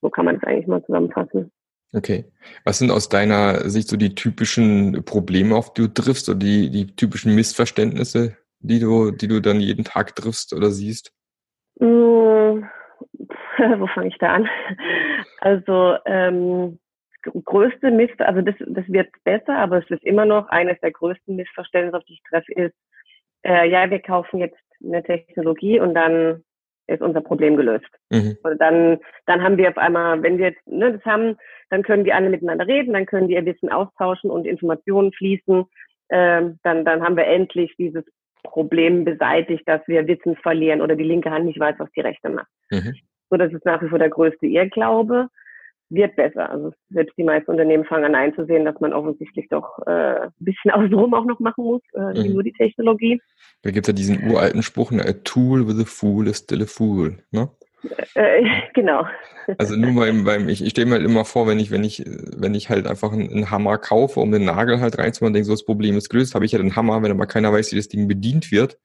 so 0.00 0.10
kann 0.10 0.24
man 0.24 0.36
es 0.36 0.44
eigentlich 0.44 0.66
mal 0.66 0.84
zusammenfassen. 0.84 1.50
Okay. 1.94 2.26
Was 2.64 2.78
sind 2.78 2.90
aus 2.90 3.08
deiner 3.08 3.68
Sicht 3.70 3.88
so 3.88 3.96
die 3.96 4.14
typischen 4.14 5.04
Probleme, 5.04 5.56
auf 5.56 5.72
die 5.72 5.82
du 5.82 5.88
triffst 5.88 6.28
oder 6.28 6.38
die, 6.38 6.70
die 6.70 6.94
typischen 6.94 7.34
Missverständnisse, 7.34 8.36
die 8.60 8.80
du, 8.80 9.10
die 9.10 9.28
du 9.28 9.40
dann 9.40 9.60
jeden 9.60 9.84
Tag 9.84 10.14
triffst 10.14 10.52
oder 10.52 10.70
siehst? 10.70 11.12
Mmh, 11.80 12.68
wo 13.78 13.86
fange 13.86 14.08
ich 14.08 14.18
da 14.18 14.34
an? 14.34 14.48
Also 15.40 15.96
ähm, 16.04 16.78
größte 17.22 17.90
Mist, 17.90 18.20
also 18.20 18.42
das, 18.42 18.54
das 18.58 18.86
wird 18.88 19.08
besser, 19.24 19.56
aber 19.56 19.78
es 19.78 19.90
ist 19.90 20.02
immer 20.04 20.26
noch 20.26 20.48
eines 20.48 20.78
der 20.80 20.90
größten 20.90 21.36
Missverständnisse, 21.36 21.96
auf 21.96 22.04
die 22.04 22.14
ich 22.14 22.22
treffe, 22.28 22.52
ist, 22.52 22.74
äh, 23.42 23.68
ja, 23.68 23.90
wir 23.90 24.00
kaufen 24.00 24.40
jetzt 24.40 24.58
eine 24.84 25.02
Technologie 25.02 25.80
und 25.80 25.94
dann 25.94 26.44
ist 26.88 27.02
unser 27.02 27.20
Problem 27.20 27.56
gelöst. 27.56 27.86
Mhm. 28.10 28.36
Und 28.42 28.60
dann, 28.60 28.98
dann 29.26 29.42
haben 29.42 29.56
wir 29.56 29.68
auf 29.68 29.78
einmal, 29.78 30.22
wenn 30.22 30.38
wir 30.38 30.48
jetzt 30.48 30.66
ne, 30.66 30.92
das 30.92 31.04
haben, 31.04 31.36
dann 31.70 31.82
können 31.82 32.04
die 32.04 32.12
alle 32.12 32.30
miteinander 32.30 32.66
reden, 32.66 32.94
dann 32.94 33.06
können 33.06 33.28
die 33.28 33.34
ihr 33.34 33.44
Wissen 33.44 33.70
austauschen 33.70 34.30
und 34.30 34.46
Informationen 34.46 35.12
fließen. 35.12 35.64
Ähm, 36.10 36.58
dann, 36.62 36.84
dann 36.84 37.02
haben 37.02 37.16
wir 37.16 37.26
endlich 37.26 37.74
dieses 37.76 38.04
Problem 38.42 39.04
beseitigt, 39.04 39.62
dass 39.66 39.82
wir 39.86 40.06
Wissen 40.06 40.36
verlieren 40.36 40.80
oder 40.80 40.96
die 40.96 41.04
linke 41.04 41.30
Hand 41.30 41.44
nicht 41.44 41.60
weiß, 41.60 41.76
was 41.78 41.90
die 41.92 42.00
rechte 42.00 42.30
macht. 42.30 42.48
Mhm. 42.70 42.94
So, 43.30 43.36
das 43.36 43.52
ist 43.52 43.64
nach 43.64 43.82
wie 43.82 43.88
vor 43.88 43.98
der 43.98 44.08
größte 44.08 44.46
Irrglaube. 44.46 45.28
Wird 45.90 46.16
besser. 46.16 46.50
Also 46.50 46.72
selbst 46.90 47.16
die 47.16 47.24
meisten 47.24 47.50
Unternehmen 47.50 47.84
fangen 47.84 48.04
an 48.04 48.14
einzusehen, 48.14 48.64
dass 48.64 48.78
man 48.80 48.92
offensichtlich 48.92 49.48
doch 49.48 49.78
äh, 49.86 50.26
ein 50.26 50.32
bisschen 50.38 50.70
außenrum 50.72 51.14
auch 51.14 51.24
noch 51.24 51.40
machen 51.40 51.64
muss, 51.64 51.82
äh, 51.94 52.20
mhm. 52.20 52.34
nur 52.34 52.42
die 52.42 52.52
Technologie. 52.52 53.20
Da 53.62 53.70
gibt 53.70 53.86
es 53.86 53.92
ja 53.92 53.94
diesen 53.94 54.30
uralten 54.30 54.62
Spruch, 54.62 54.90
ne, 54.90 55.04
a 55.04 55.12
tool 55.24 55.66
with 55.66 55.80
a 55.80 55.84
fool 55.84 56.28
is 56.28 56.38
still 56.38 56.62
a 56.62 56.66
fool. 56.66 57.18
Ne? 57.30 57.48
Äh, 58.14 58.44
genau. 58.74 59.04
Also 59.56 59.76
nur 59.76 59.94
beim, 59.94 60.24
beim 60.24 60.48
ich, 60.48 60.62
ich 60.62 60.70
stelle 60.70 60.86
mir 60.88 60.96
halt 60.96 61.04
immer 61.04 61.24
vor, 61.24 61.46
wenn 61.46 61.58
ich, 61.58 61.70
wenn 61.70 61.84
ich, 61.84 62.04
wenn 62.04 62.54
ich 62.54 62.68
halt 62.68 62.86
einfach 62.86 63.12
einen, 63.12 63.30
einen 63.30 63.50
Hammer 63.50 63.78
kaufe, 63.78 64.20
um 64.20 64.30
den 64.30 64.44
Nagel 64.44 64.80
halt 64.80 64.98
reinzumachen, 64.98 65.32
denke 65.32 65.46
so, 65.46 65.52
das 65.52 65.64
Problem 65.64 65.96
ist 65.96 66.10
gelöst, 66.10 66.34
habe 66.34 66.44
ich 66.44 66.52
ja 66.52 66.58
den 66.58 66.76
Hammer, 66.76 67.02
wenn 67.02 67.10
aber 67.10 67.26
keiner 67.26 67.52
weiß, 67.52 67.72
wie 67.72 67.76
das 67.76 67.88
Ding 67.88 68.08
bedient 68.08 68.52
wird, 68.52 68.78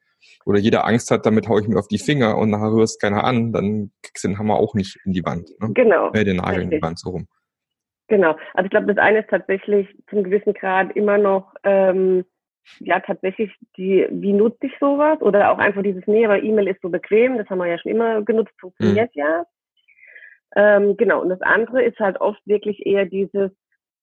oder 0.44 0.58
jeder 0.58 0.86
Angst 0.86 1.10
hat, 1.10 1.26
damit 1.26 1.48
haue 1.48 1.60
ich 1.60 1.68
mir 1.68 1.78
auf 1.78 1.88
die 1.88 1.98
Finger 1.98 2.36
und 2.38 2.50
nachher 2.50 2.72
rührst 2.72 3.00
keiner 3.00 3.24
an, 3.24 3.52
dann 3.52 3.90
kriegst 4.02 4.24
du 4.24 4.28
den 4.28 4.38
Hammer 4.38 4.56
auch 4.56 4.74
nicht 4.74 4.98
in 5.04 5.12
die 5.12 5.24
Wand. 5.24 5.50
Ne? 5.60 5.70
Genau. 5.74 6.10
Äh, 6.12 6.24
den 6.24 6.36
Nagel 6.36 6.60
Richtig. 6.60 6.64
in 6.64 6.70
die 6.70 6.82
Wand 6.82 6.98
so 6.98 7.10
rum. 7.10 7.26
Genau. 8.08 8.36
Also 8.52 8.66
ich 8.66 8.70
glaube, 8.70 8.86
das 8.86 8.98
eine 8.98 9.20
ist 9.20 9.30
tatsächlich 9.30 9.88
zum 10.10 10.24
gewissen 10.24 10.52
Grad 10.52 10.94
immer 10.94 11.16
noch 11.18 11.54
ähm, 11.62 12.24
ja 12.80 13.00
tatsächlich 13.00 13.50
die, 13.76 14.06
wie 14.10 14.32
nutze 14.32 14.66
ich 14.66 14.72
sowas? 14.80 15.20
Oder 15.20 15.52
auch 15.52 15.58
einfach 15.58 15.82
dieses, 15.82 16.06
nee, 16.06 16.24
aber 16.24 16.42
E-Mail 16.42 16.68
ist 16.68 16.80
so 16.82 16.88
bequem, 16.88 17.38
das 17.38 17.48
haben 17.48 17.58
wir 17.58 17.66
ja 17.66 17.78
schon 17.78 17.92
immer 17.92 18.22
genutzt, 18.22 18.52
funktioniert 18.58 19.14
mhm. 19.14 19.20
ja. 19.20 19.44
Ähm, 20.56 20.96
genau, 20.96 21.20
und 21.20 21.30
das 21.30 21.40
andere 21.42 21.82
ist 21.82 21.98
halt 21.98 22.20
oft 22.20 22.40
wirklich 22.46 22.86
eher 22.86 23.06
dieses, 23.06 23.50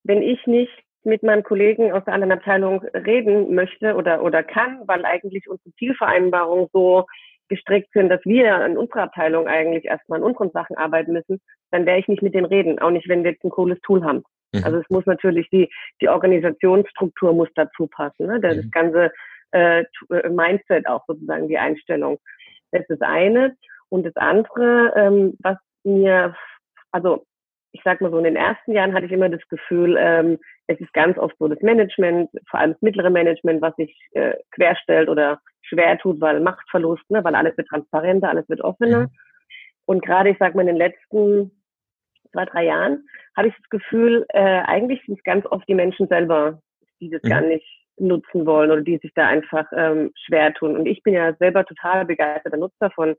wenn 0.04 0.22
ich 0.22 0.46
nicht 0.48 0.72
mit 1.04 1.24
meinem 1.24 1.44
Kollegen 1.44 1.92
aus 1.92 2.04
der 2.06 2.14
anderen 2.14 2.34
Abteilung 2.34 2.84
reden 2.94 3.54
möchte 3.56 3.96
oder, 3.96 4.24
oder 4.24 4.44
kann, 4.44 4.82
weil 4.86 5.06
eigentlich 5.06 5.50
unsere 5.50 5.74
Zielvereinbarungen 5.76 6.68
so 6.74 7.06
gestrickt 7.50 7.92
sind, 7.94 8.10
dass 8.10 8.24
wir 8.24 8.66
in 8.66 8.78
unserer 8.78 9.04
Abteilung 9.04 9.48
eigentlich 9.48 9.86
erstmal 9.86 10.20
an 10.20 10.26
unseren 10.26 10.52
Sachen 10.52 10.78
arbeiten 10.78 11.12
müssen, 11.12 11.42
dann 11.72 11.86
werde 11.86 12.00
ich 12.00 12.08
nicht 12.08 12.22
mit 12.22 12.34
denen 12.34 12.46
reden, 12.46 12.80
auch 12.80 12.92
nicht, 12.92 13.10
wenn 13.10 13.24
wir 13.24 13.32
jetzt 13.32 13.44
ein 13.44 13.50
cooles 13.50 13.80
Tool 13.82 14.04
haben. 14.04 14.24
Mhm. 14.54 14.64
Also 14.64 14.78
es 14.78 14.90
muss 14.90 15.06
natürlich 15.06 15.50
die, 15.50 15.70
die 16.02 16.08
Organisationsstruktur 16.08 17.34
muss 17.34 17.50
dazu 17.56 17.88
passen, 17.88 18.28
ne? 18.28 18.40
das, 18.40 18.58
mhm. 18.58 18.72
ganze 18.72 19.12
äh, 19.52 19.82
äh, 19.82 20.30
Mindset 20.30 20.88
auch 20.88 21.04
sozusagen, 21.08 21.48
die 21.48 21.58
Einstellung. 21.58 22.20
Das 22.72 22.82
ist 22.82 22.90
das 22.90 23.02
eine. 23.02 23.56
Und 23.90 24.06
das 24.06 24.16
andere, 24.16 24.94
ähm, 24.96 25.38
was 25.42 25.58
mir, 25.84 26.34
also 26.92 27.26
ich 27.74 27.82
sag 27.84 28.02
mal 28.02 28.12
so, 28.12 28.18
in 28.18 28.24
den 28.24 28.36
ersten 28.36 28.72
Jahren 28.74 28.94
hatte 28.94 29.06
ich 29.06 29.12
immer 29.12 29.30
das 29.30 29.46
Gefühl, 29.50 29.98
ähm, 30.00 30.40
es 30.74 30.82
ist 30.82 30.94
ganz 30.94 31.18
oft 31.18 31.36
so 31.38 31.48
das 31.48 31.62
Management, 31.62 32.30
vor 32.50 32.60
allem 32.60 32.74
das 32.74 32.82
mittlere 32.82 33.10
Management, 33.10 33.62
was 33.62 33.76
sich 33.76 33.96
äh, 34.12 34.34
querstellt 34.52 35.10
oder 35.10 35.40
schwer 35.62 35.98
tut, 35.98 36.20
weil 36.22 36.40
Machtverlust, 36.40 37.10
ne, 37.10 37.24
weil 37.24 37.36
alles 37.36 37.58
wird 37.58 37.68
transparenter, 37.68 38.30
alles 38.30 38.48
wird 38.50 38.62
offener. 38.62 39.02
Mhm. 39.02 39.10
Und 39.86 40.06
gerade, 40.06 40.30
ich 40.30 40.38
sag 40.40 40.56
mal, 40.56 40.62
in 40.62 40.68
den 40.68 40.78
letzten 40.78 41.52
zwei, 42.32 42.46
drei 42.46 42.66
Jahren 42.66 43.06
habe 43.36 43.50
ich 43.50 43.56
das 43.56 43.70
Gefühl, 43.70 44.26
äh, 44.30 44.62
eigentlich 44.66 45.02
sind 45.06 45.18
es 45.18 45.24
ganz 45.24 45.46
oft 45.46 45.68
die 45.68 45.76
Menschen 45.76 46.08
selber, 46.08 46.62
die 47.00 47.10
das 47.10 47.24
mhm. 47.24 47.30
gar 47.30 47.42
nicht 47.42 47.68
nutzen 47.98 48.46
wollen 48.46 48.72
oder 48.72 48.82
die 48.82 48.98
sich 48.98 49.12
da 49.14 49.28
einfach 49.28 49.66
ähm, 49.76 50.12
schwer 50.26 50.54
tun. 50.54 50.76
Und 50.76 50.86
ich 50.86 51.04
bin 51.04 51.14
ja 51.14 51.34
selber 51.36 51.66
total 51.66 52.06
begeisterter 52.06 52.58
Nutzer 52.58 52.90
von 52.92 53.16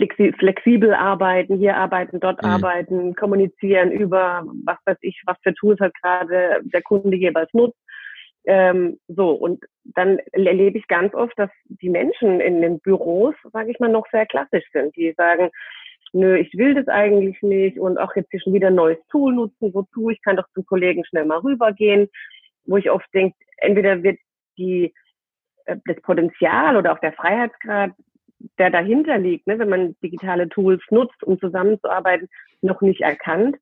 äh, 0.00 0.32
flexibel 0.32 0.94
arbeiten, 0.94 1.56
hier 1.56 1.76
arbeiten, 1.76 2.20
dort 2.20 2.42
mhm. 2.42 2.48
arbeiten, 2.48 3.14
kommunizieren 3.14 3.90
über 3.90 4.44
was 4.64 4.78
weiß 4.86 4.98
ich, 5.02 5.20
was 5.26 5.36
für 5.42 5.54
Tools 5.54 5.80
halt 5.80 5.94
gerade 6.00 6.60
der 6.62 6.82
Kunde 6.82 7.16
jeweils 7.16 7.52
nutzt. 7.52 7.78
Ähm, 8.44 8.98
so, 9.08 9.32
und 9.32 9.62
dann 9.84 10.18
erlebe 10.32 10.78
ich 10.78 10.86
ganz 10.88 11.14
oft, 11.14 11.38
dass 11.38 11.50
die 11.64 11.90
Menschen 11.90 12.40
in 12.40 12.62
den 12.62 12.80
Büros, 12.80 13.34
sage 13.52 13.70
ich 13.70 13.78
mal, 13.80 13.90
noch 13.90 14.06
sehr 14.10 14.26
klassisch 14.26 14.64
sind. 14.72 14.96
Die 14.96 15.12
sagen, 15.16 15.50
nö, 16.12 16.36
ich 16.36 16.52
will 16.54 16.74
das 16.74 16.88
eigentlich 16.88 17.40
nicht 17.42 17.78
und 17.78 17.98
auch 17.98 18.14
jetzt 18.16 18.30
hier 18.30 18.40
schon 18.40 18.54
wieder 18.54 18.68
ein 18.68 18.74
neues 18.74 18.98
Tool 19.10 19.34
nutzen, 19.34 19.74
wozu, 19.74 20.10
ich 20.10 20.22
kann 20.22 20.36
doch 20.36 20.48
zum 20.54 20.64
Kollegen 20.64 21.04
schnell 21.04 21.24
mal 21.24 21.38
rübergehen, 21.38 22.08
wo 22.64 22.76
ich 22.76 22.90
oft 22.90 23.06
denke, 23.14 23.36
entweder 23.58 24.02
wird 24.02 24.18
die, 24.58 24.94
äh, 25.66 25.76
das 25.84 26.00
Potenzial 26.02 26.76
oder 26.76 26.92
auch 26.92 26.98
der 27.00 27.12
Freiheitsgrad, 27.12 27.92
der 28.58 28.70
dahinter 28.70 29.18
liegt, 29.18 29.46
ne, 29.46 29.58
wenn 29.58 29.68
man 29.68 29.96
digitale 30.02 30.48
Tools 30.48 30.82
nutzt, 30.90 31.22
um 31.22 31.38
zusammenzuarbeiten, 31.38 32.28
noch 32.62 32.80
nicht 32.80 33.02
erkannt 33.02 33.56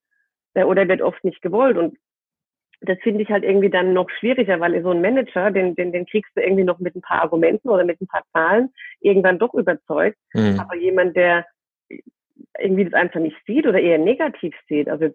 äh, 0.54 0.64
oder 0.64 0.88
wird 0.88 1.02
oft 1.02 1.22
nicht 1.24 1.42
gewollt 1.42 1.76
und 1.76 1.96
das 2.80 2.98
finde 3.02 3.22
ich 3.22 3.28
halt 3.28 3.42
irgendwie 3.42 3.70
dann 3.70 3.92
noch 3.92 4.08
schwieriger, 4.08 4.60
weil 4.60 4.80
so 4.82 4.90
ein 4.90 5.00
Manager, 5.00 5.50
den, 5.50 5.74
den, 5.74 5.92
den 5.92 6.06
kriegst 6.06 6.30
du 6.36 6.40
irgendwie 6.40 6.64
noch 6.64 6.78
mit 6.78 6.94
ein 6.94 7.02
paar 7.02 7.22
Argumenten 7.22 7.68
oder 7.68 7.84
mit 7.84 8.00
ein 8.00 8.06
paar 8.06 8.22
Zahlen 8.32 8.72
irgendwann 9.00 9.38
doch 9.38 9.52
überzeugt. 9.54 10.16
Mhm. 10.32 10.60
Aber 10.60 10.76
jemand, 10.76 11.16
der 11.16 11.44
irgendwie 12.58 12.84
das 12.84 12.94
einfach 12.94 13.20
nicht 13.20 13.36
sieht 13.46 13.66
oder 13.66 13.80
eher 13.80 13.98
negativ 13.98 14.54
sieht. 14.68 14.88
Also 14.88 15.08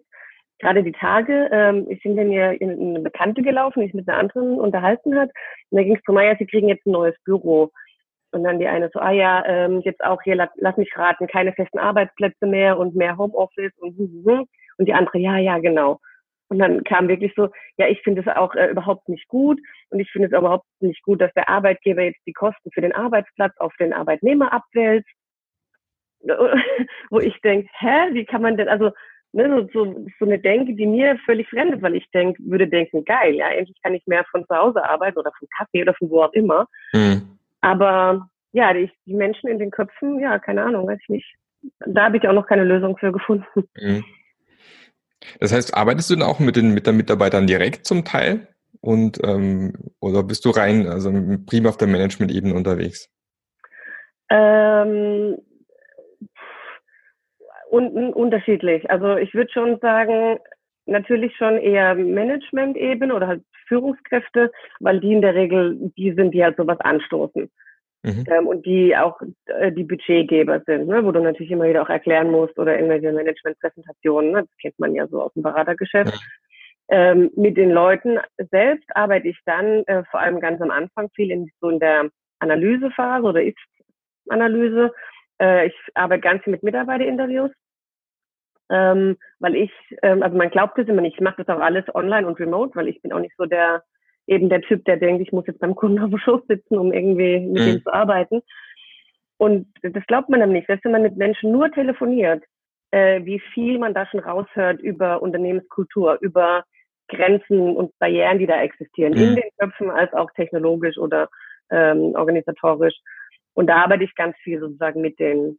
gerade 0.58 0.82
die 0.82 0.92
Tage, 0.92 1.48
ähm, 1.52 1.86
ich 1.88 2.02
bin 2.02 2.16
dann 2.16 2.30
ja 2.30 2.50
in, 2.52 2.70
in 2.70 2.88
eine 2.90 3.00
Bekannte 3.00 3.42
gelaufen, 3.42 3.80
die 3.80 3.86
sich 3.86 3.94
mit 3.94 4.08
einer 4.08 4.18
anderen 4.18 4.60
unterhalten 4.60 5.18
hat. 5.18 5.30
Und 5.70 5.78
da 5.78 5.82
ging 5.82 5.96
es 5.96 6.02
darum, 6.06 6.20
ja, 6.20 6.36
sie 6.36 6.46
kriegen 6.46 6.68
jetzt 6.68 6.86
ein 6.86 6.92
neues 6.92 7.16
Büro. 7.24 7.70
Und 8.34 8.44
dann 8.44 8.58
die 8.58 8.66
eine 8.66 8.90
so, 8.92 9.00
ah 9.00 9.12
ja, 9.12 9.44
ähm, 9.46 9.80
jetzt 9.80 10.04
auch 10.04 10.20
hier, 10.22 10.34
lass, 10.34 10.50
lass 10.56 10.76
mich 10.76 10.96
raten, 10.96 11.26
keine 11.26 11.52
festen 11.52 11.78
Arbeitsplätze 11.78 12.46
mehr 12.46 12.78
und 12.78 12.94
mehr 12.94 13.16
Homeoffice 13.16 13.72
und 13.78 13.96
hm, 13.96 14.24
hm, 14.24 14.24
hm. 14.26 14.44
und 14.78 14.88
die 14.88 14.94
andere, 14.94 15.18
ja, 15.18 15.38
ja, 15.38 15.58
genau. 15.58 16.00
Und 16.48 16.58
dann 16.58 16.84
kam 16.84 17.08
wirklich 17.08 17.32
so, 17.34 17.48
ja, 17.78 17.88
ich 17.88 18.02
finde 18.02 18.20
es 18.20 18.28
auch 18.28 18.54
äh, 18.54 18.70
überhaupt 18.70 19.08
nicht 19.08 19.26
gut 19.28 19.58
und 19.90 20.00
ich 20.00 20.10
finde 20.10 20.28
es 20.28 20.38
überhaupt 20.38 20.66
nicht 20.80 21.02
gut, 21.02 21.20
dass 21.20 21.32
der 21.32 21.48
Arbeitgeber 21.48 22.02
jetzt 22.02 22.20
die 22.26 22.32
Kosten 22.32 22.70
für 22.72 22.82
den 22.82 22.94
Arbeitsplatz 22.94 23.54
auf 23.58 23.72
den 23.78 23.92
Arbeitnehmer 23.92 24.52
abwälzt 24.52 25.08
wo 27.10 27.20
ich 27.20 27.38
denke, 27.42 27.68
hä, 27.78 28.12
wie 28.12 28.24
kann 28.24 28.42
man 28.42 28.56
denn, 28.56 28.68
also 28.68 28.90
ne, 29.32 29.68
so, 29.72 30.06
so, 30.18 30.24
eine 30.24 30.38
Denke, 30.38 30.74
die 30.74 30.86
mir 30.86 31.18
völlig 31.24 31.48
fremd 31.48 31.74
ist, 31.74 31.82
weil 31.82 31.96
ich 31.96 32.08
denk, 32.12 32.36
würde 32.40 32.68
denken, 32.68 33.04
geil, 33.04 33.34
ja, 33.34 33.48
endlich 33.48 33.76
kann 33.82 33.94
ich 33.94 34.06
mehr 34.06 34.24
von 34.30 34.46
zu 34.46 34.56
Hause 34.56 34.84
arbeiten 34.84 35.18
oder 35.18 35.32
vom 35.38 35.48
Kaffee 35.56 35.82
oder 35.82 35.94
von 35.94 36.10
wo 36.10 36.22
auch 36.22 36.32
immer. 36.32 36.66
Mhm. 36.92 37.38
Aber 37.64 38.28
ja, 38.52 38.74
die, 38.74 38.90
die 39.06 39.14
Menschen 39.14 39.48
in 39.48 39.58
den 39.58 39.70
Köpfen, 39.70 40.20
ja, 40.20 40.38
keine 40.38 40.62
Ahnung, 40.62 40.86
weiß 40.86 40.98
ich 41.02 41.08
nicht. 41.08 41.34
Da 41.86 42.04
habe 42.04 42.18
ich 42.18 42.28
auch 42.28 42.34
noch 42.34 42.46
keine 42.46 42.64
Lösung 42.64 42.96
für 42.98 43.10
gefunden. 43.10 43.46
Mhm. 43.74 44.04
Das 45.40 45.54
heißt, 45.54 45.74
arbeitest 45.74 46.10
du 46.10 46.16
dann 46.16 46.28
auch 46.28 46.38
mit 46.40 46.56
den, 46.56 46.74
mit 46.74 46.86
den 46.86 46.98
Mitarbeitern 46.98 47.46
direkt 47.46 47.86
zum 47.86 48.04
Teil? 48.04 48.48
Und 48.82 49.18
ähm, 49.24 49.72
oder 49.98 50.22
bist 50.22 50.44
du 50.44 50.50
rein, 50.50 50.86
also 50.86 51.10
prima 51.46 51.70
auf 51.70 51.78
der 51.78 51.88
Management-Ebene 51.88 52.52
unterwegs? 52.52 53.08
Ähm, 54.28 55.38
un 57.70 58.12
unterschiedlich. 58.12 58.90
Also 58.90 59.16
ich 59.16 59.32
würde 59.32 59.50
schon 59.50 59.78
sagen, 59.80 60.38
natürlich 60.84 61.34
schon 61.36 61.56
eher 61.56 61.94
Management-Ebene 61.94 63.14
oder 63.14 63.26
halt 63.26 63.42
Führungskräfte, 63.66 64.50
weil 64.80 65.00
die 65.00 65.12
in 65.12 65.22
der 65.22 65.34
Regel 65.34 65.92
die 65.96 66.12
sind, 66.12 66.32
die 66.32 66.44
halt 66.44 66.56
sowas 66.56 66.78
anstoßen. 66.80 67.50
Mhm. 68.04 68.24
Ähm, 68.28 68.46
und 68.46 68.66
die 68.66 68.94
auch 68.96 69.18
äh, 69.46 69.72
die 69.72 69.84
Budgetgeber 69.84 70.60
sind, 70.66 70.88
ne, 70.88 71.02
wo 71.04 71.10
du 71.10 71.20
natürlich 71.20 71.50
immer 71.50 71.64
wieder 71.64 71.82
auch 71.82 71.88
erklären 71.88 72.30
musst 72.30 72.58
oder 72.58 72.74
irgendwelche 72.74 73.10
Management-Präsentationen, 73.10 74.32
ne, 74.32 74.40
das 74.42 74.56
kennt 74.60 74.78
man 74.78 74.94
ja 74.94 75.06
so 75.08 75.22
aus 75.22 75.32
dem 75.32 75.42
Beratergeschäft. 75.42 76.12
Ja. 76.12 76.20
Ähm, 76.88 77.30
mit 77.34 77.56
den 77.56 77.70
Leuten 77.70 78.18
selbst 78.50 78.84
arbeite 78.94 79.28
ich 79.28 79.38
dann 79.46 79.84
äh, 79.84 80.04
vor 80.10 80.20
allem 80.20 80.38
ganz 80.38 80.60
am 80.60 80.70
Anfang 80.70 81.08
viel 81.14 81.30
in 81.30 81.48
so 81.62 81.70
in 81.70 81.80
der 81.80 82.10
Analysephase 82.40 83.24
oder 83.24 83.42
Ist-Analyse. 83.42 84.92
Äh, 85.40 85.68
ich 85.68 85.74
arbeite 85.94 86.20
ganz 86.20 86.44
viel 86.44 86.50
mit 86.50 86.62
Mitarbeiterinterviews 86.62 87.52
ähm, 88.70 89.16
weil 89.38 89.56
ich, 89.56 89.72
ähm, 90.02 90.22
also 90.22 90.36
man 90.36 90.50
glaubt 90.50 90.78
es 90.78 90.88
immer 90.88 91.02
nicht, 91.02 91.14
ich 91.14 91.20
mache 91.20 91.44
das 91.44 91.54
auch 91.54 91.60
alles 91.60 91.84
online 91.94 92.26
und 92.26 92.38
remote, 92.40 92.74
weil 92.74 92.88
ich 92.88 93.00
bin 93.02 93.12
auch 93.12 93.20
nicht 93.20 93.34
so 93.36 93.44
der, 93.44 93.82
eben 94.26 94.48
der 94.48 94.62
Typ, 94.62 94.84
der 94.84 94.96
denkt, 94.96 95.22
ich 95.22 95.32
muss 95.32 95.46
jetzt 95.46 95.60
beim 95.60 95.74
Kunden 95.74 95.98
auf 96.02 96.10
dem 96.10 96.18
Schoß 96.18 96.42
sitzen, 96.48 96.78
um 96.78 96.92
irgendwie 96.92 97.40
mit 97.40 97.62
mhm. 97.62 97.68
ihm 97.68 97.82
zu 97.82 97.92
arbeiten. 97.92 98.42
Und 99.36 99.66
das 99.82 100.06
glaubt 100.06 100.28
man 100.28 100.40
nämlich, 100.40 100.66
dass 100.66 100.78
wenn 100.84 100.92
man 100.92 101.02
mit 101.02 101.16
Menschen 101.16 101.52
nur 101.52 101.70
telefoniert, 101.70 102.42
äh, 102.92 103.24
wie 103.24 103.40
viel 103.52 103.78
man 103.78 103.92
da 103.92 104.06
schon 104.06 104.20
raushört 104.20 104.80
über 104.80 105.20
Unternehmenskultur, 105.20 106.18
über 106.20 106.64
Grenzen 107.08 107.76
und 107.76 107.98
Barrieren, 107.98 108.38
die 108.38 108.46
da 108.46 108.62
existieren, 108.62 109.12
mhm. 109.12 109.18
in 109.18 109.34
den 109.36 109.50
Köpfen 109.58 109.90
als 109.90 110.12
auch 110.14 110.30
technologisch 110.32 110.96
oder 110.96 111.28
ähm, 111.70 112.14
organisatorisch. 112.14 112.94
Und 113.54 113.66
da 113.66 113.82
arbeite 113.82 114.04
ich 114.04 114.14
ganz 114.14 114.36
viel 114.38 114.60
sozusagen 114.60 115.00
mit 115.00 115.18
den 115.18 115.58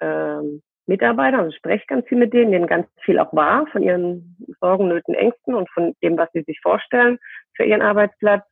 ähm, 0.00 0.62
Mitarbeitern 0.90 1.44
und 1.44 1.54
spreche 1.54 1.84
ganz 1.86 2.06
viel 2.08 2.18
mit 2.18 2.32
denen, 2.34 2.50
denen 2.50 2.66
ganz 2.66 2.88
viel 3.04 3.18
auch 3.20 3.32
wahr 3.32 3.64
von 3.70 3.82
ihren 3.82 4.36
Sorgen, 4.60 4.88
Nöten, 4.88 5.14
Ängsten 5.14 5.54
und 5.54 5.70
von 5.70 5.94
dem, 6.02 6.18
was 6.18 6.28
sie 6.32 6.42
sich 6.42 6.60
vorstellen 6.60 7.18
für 7.54 7.64
ihren 7.64 7.80
Arbeitsplatz. 7.80 8.44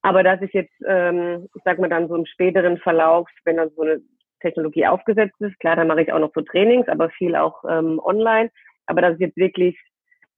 Aber 0.00 0.22
dass 0.22 0.40
ich 0.40 0.52
jetzt, 0.54 0.72
ähm, 0.86 1.48
ich 1.54 1.62
sag 1.64 1.78
mal 1.78 1.90
dann 1.90 2.08
so 2.08 2.16
im 2.16 2.24
späteren 2.24 2.78
Verlauf, 2.78 3.28
wenn 3.44 3.58
dann 3.58 3.70
so 3.76 3.82
eine 3.82 4.00
Technologie 4.40 4.86
aufgesetzt 4.86 5.38
ist, 5.40 5.58
klar, 5.60 5.76
dann 5.76 5.88
mache 5.88 6.02
ich 6.02 6.12
auch 6.12 6.18
noch 6.18 6.32
so 6.34 6.40
Trainings, 6.40 6.88
aber 6.88 7.10
viel 7.10 7.36
auch 7.36 7.62
ähm, 7.68 8.00
online. 8.02 8.50
Aber 8.86 9.02
dass 9.02 9.14
ich 9.14 9.20
jetzt 9.20 9.36
wirklich 9.36 9.78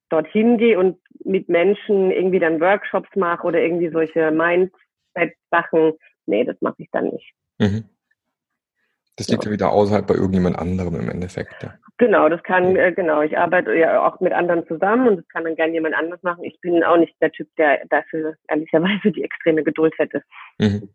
dorthin 0.08 0.58
gehe 0.58 0.78
und 0.78 0.98
mit 1.24 1.48
Menschen 1.48 2.10
irgendwie 2.10 2.40
dann 2.40 2.60
Workshops 2.60 3.14
mache 3.14 3.46
oder 3.46 3.60
irgendwie 3.60 3.90
solche 3.90 4.32
Mindset-Sachen, 4.32 5.92
nee, 6.26 6.44
das 6.44 6.56
mache 6.62 6.76
ich 6.78 6.88
dann 6.90 7.10
nicht. 7.10 7.32
Mhm. 7.58 7.84
Das 9.18 9.28
liegt 9.28 9.44
ja 9.44 9.50
wieder 9.50 9.72
außerhalb 9.72 10.06
bei 10.06 10.14
irgendjemand 10.14 10.56
anderem 10.56 10.94
im 10.94 11.10
Endeffekt. 11.10 11.62
Ja. 11.62 11.74
Genau, 11.98 12.28
das 12.28 12.40
kann, 12.44 12.76
äh, 12.76 12.92
genau, 12.92 13.20
ich 13.22 13.36
arbeite 13.36 13.74
ja 13.74 14.06
auch 14.06 14.20
mit 14.20 14.32
anderen 14.32 14.64
zusammen 14.68 15.08
und 15.08 15.16
das 15.16 15.28
kann 15.28 15.42
dann 15.42 15.56
gerne 15.56 15.72
jemand 15.72 15.96
anders 15.96 16.22
machen. 16.22 16.44
Ich 16.44 16.60
bin 16.60 16.84
auch 16.84 16.96
nicht 16.96 17.14
der 17.20 17.32
Typ, 17.32 17.48
der 17.56 17.80
dafür 17.90 18.36
ehrlicherweise 18.46 19.10
die 19.10 19.24
extreme 19.24 19.64
Geduld 19.64 19.92
hätte. 19.98 20.22
Mhm. 20.58 20.88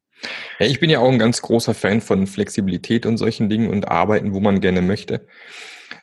Ja, 0.60 0.66
ich 0.68 0.80
bin 0.80 0.90
ja 0.90 1.00
auch 1.00 1.12
ein 1.12 1.20
ganz 1.20 1.42
großer 1.42 1.74
Fan 1.74 2.00
von 2.00 2.26
Flexibilität 2.26 3.06
und 3.06 3.18
solchen 3.18 3.50
Dingen 3.50 3.70
und 3.70 3.90
arbeiten, 3.90 4.34
wo 4.34 4.40
man 4.40 4.62
gerne 4.62 4.82
möchte. 4.82 5.28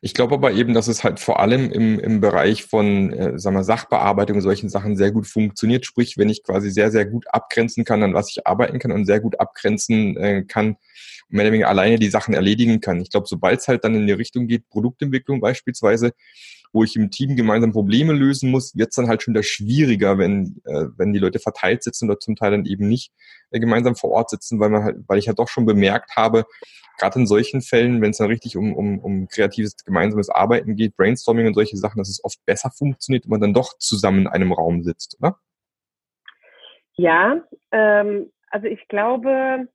Ich 0.01 0.15
glaube 0.15 0.35
aber 0.35 0.53
eben, 0.53 0.75
dass 0.75 0.89
es 0.89 1.05
halt 1.05 1.21
vor 1.21 1.41
allem 1.41 1.71
im, 1.71 1.99
im 1.99 2.21
Bereich 2.21 2.65
von 2.65 3.13
äh, 3.13 3.39
sagen 3.39 3.57
wir, 3.57 3.65
Sachbearbeitung 3.65 4.37
und 4.37 4.43
solchen 4.43 4.69
Sachen 4.69 4.97
sehr 4.97 5.11
gut 5.11 5.27
funktioniert. 5.27 5.87
Sprich, 5.87 6.19
wenn 6.19 6.29
ich 6.29 6.43
quasi 6.43 6.71
sehr, 6.71 6.91
sehr 6.91 7.07
gut 7.07 7.27
abgrenzen 7.29 7.85
kann, 7.85 8.03
an 8.03 8.15
was 8.15 8.31
ich 8.31 8.47
arbeiten 8.47 8.79
kann 8.79 8.93
und 8.93 9.07
sehr 9.07 9.21
gut 9.21 9.39
abgrenzen 9.41 10.17
äh, 10.17 10.45
kann, 10.45 10.77
mehr 11.29 11.45
oder 11.45 11.53
weniger 11.53 11.69
alleine 11.69 11.99
die 11.99 12.11
Sachen 12.11 12.35
erledigen 12.35 12.81
kann. 12.81 13.01
Ich 13.01 13.11
glaube, 13.11 13.27
sobald 13.29 13.61
es 13.61 13.69
halt 13.69 13.85
dann 13.85 13.95
in 13.95 14.07
die 14.07 14.13
Richtung 14.13 14.47
geht, 14.47 14.69
Produktentwicklung 14.69 15.41
beispielsweise, 15.41 16.13
wo 16.73 16.85
ich 16.85 16.97
im 16.97 17.11
Team 17.11 17.37
gemeinsam 17.37 17.73
Probleme 17.73 18.13
lösen 18.13 18.51
muss, 18.51 18.77
wird 18.77 18.91
es 18.91 18.97
dann 18.97 19.09
halt 19.09 19.23
schon 19.23 19.35
wieder 19.35 19.43
schwieriger, 19.43 20.19
wenn, 20.19 20.61
äh, 20.65 20.87
wenn 20.97 21.13
die 21.13 21.19
Leute 21.19 21.39
verteilt 21.39 21.83
sitzen 21.83 22.09
oder 22.09 22.19
zum 22.19 22.37
Teil 22.37 22.53
dann 22.53 22.67
eben 22.67 22.89
nicht 22.89 23.13
äh, 23.51 23.59
gemeinsam 23.59 23.97
vor 23.97 24.11
Ort 24.11 24.31
sitzen, 24.31 24.61
weil 24.61 24.71
man 24.71 24.85
halt, 24.85 24.97
weil 25.09 25.19
ich 25.19 25.25
ja 25.25 25.31
halt 25.31 25.39
doch 25.39 25.49
schon 25.49 25.67
bemerkt 25.67 26.17
habe, 26.17 26.45
gerade 26.99 27.19
in 27.19 27.27
solchen 27.27 27.63
Fällen, 27.63 28.03
wenn 28.03 28.11
es 28.11 28.19
dann 28.19 28.29
richtig 28.29 28.57
um, 28.57 28.75
um, 28.75 28.99
um 28.99 29.29
kreatives 29.29 29.77
gemeinsames 29.85 30.29
Arbeiten 30.29 30.77
geht, 30.77 30.97
Brainstorming 30.97 31.47
und 31.47 31.55
solche 31.55 31.77
Sachen, 31.77 31.99
dass 31.99 32.09
es 32.09 32.23
oft 32.23 32.45
besser 32.45 32.71
funktioniert, 32.71 33.25
wenn 33.25 33.31
man 33.31 33.41
dann 33.41 33.55
doch 33.55 33.79
zusammen 33.79 34.21
in 34.21 34.27
einem 34.29 34.53
Raum 34.53 34.83
sitzt, 34.83 35.17
oder? 35.19 35.39
Ja, 36.95 37.43
ähm, 37.73 38.31
also 38.51 38.67
ich 38.67 38.87
glaube, 38.89 39.69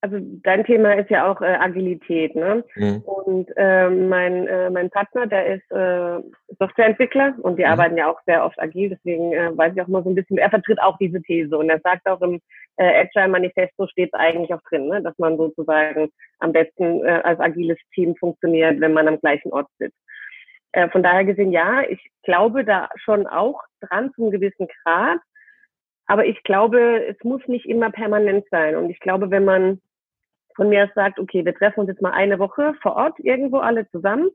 also 0.00 0.18
dein 0.20 0.64
Thema 0.64 0.92
ist 0.94 1.10
ja 1.10 1.30
auch 1.30 1.40
äh, 1.40 1.56
Agilität, 1.56 2.36
ne? 2.36 2.64
Mhm. 2.76 3.02
Und 3.02 3.48
äh, 3.56 3.90
mein, 3.90 4.46
äh, 4.46 4.70
mein 4.70 4.90
Partner, 4.90 5.26
der 5.26 5.56
ist 5.56 5.70
äh, 5.72 6.22
Softwareentwickler 6.58 7.34
und 7.42 7.58
die 7.58 7.64
mhm. 7.64 7.70
arbeiten 7.70 7.96
ja 7.96 8.08
auch 8.08 8.20
sehr 8.24 8.44
oft 8.44 8.58
agil, 8.60 8.90
deswegen 8.90 9.32
äh, 9.32 9.56
weiß 9.56 9.72
ich 9.74 9.82
auch 9.82 9.88
mal 9.88 10.04
so 10.04 10.10
ein 10.10 10.14
bisschen, 10.14 10.38
er 10.38 10.50
vertritt 10.50 10.80
auch 10.80 10.96
diese 10.98 11.20
These 11.22 11.56
und 11.56 11.68
er 11.68 11.80
sagt 11.80 12.06
auch 12.06 12.20
im 12.20 12.40
äh, 12.76 13.06
Agile 13.06 13.28
Manifesto 13.28 13.88
steht 13.88 14.10
es 14.12 14.18
eigentlich 14.18 14.54
auch 14.54 14.62
drin, 14.68 14.86
ne? 14.86 15.02
dass 15.02 15.18
man 15.18 15.36
sozusagen 15.36 16.10
am 16.38 16.52
besten 16.52 17.04
äh, 17.04 17.20
als 17.24 17.40
agiles 17.40 17.78
Team 17.92 18.14
funktioniert, 18.16 18.80
wenn 18.80 18.92
man 18.92 19.08
am 19.08 19.18
gleichen 19.18 19.52
Ort 19.52 19.66
sitzt. 19.78 19.98
Äh, 20.72 20.88
von 20.90 21.02
daher 21.02 21.24
gesehen, 21.24 21.50
ja, 21.50 21.82
ich 21.88 22.00
glaube 22.22 22.64
da 22.64 22.88
schon 22.96 23.26
auch 23.26 23.60
dran 23.80 24.12
zum 24.14 24.30
gewissen 24.30 24.68
Grad, 24.84 25.18
aber 26.06 26.24
ich 26.24 26.42
glaube, 26.44 27.04
es 27.06 27.16
muss 27.24 27.46
nicht 27.48 27.66
immer 27.66 27.90
permanent 27.90 28.46
sein. 28.50 28.76
Und 28.76 28.90
ich 28.90 28.98
glaube, 29.00 29.30
wenn 29.30 29.44
man 29.44 29.80
von 30.58 30.68
mir 30.68 30.84
aus 30.84 30.90
sagt, 30.94 31.18
okay, 31.20 31.44
wir 31.44 31.54
treffen 31.54 31.80
uns 31.80 31.88
jetzt 31.88 32.02
mal 32.02 32.10
eine 32.10 32.38
Woche 32.40 32.74
vor 32.82 32.96
Ort 32.96 33.14
irgendwo 33.20 33.58
alle 33.58 33.88
zusammen, 33.90 34.28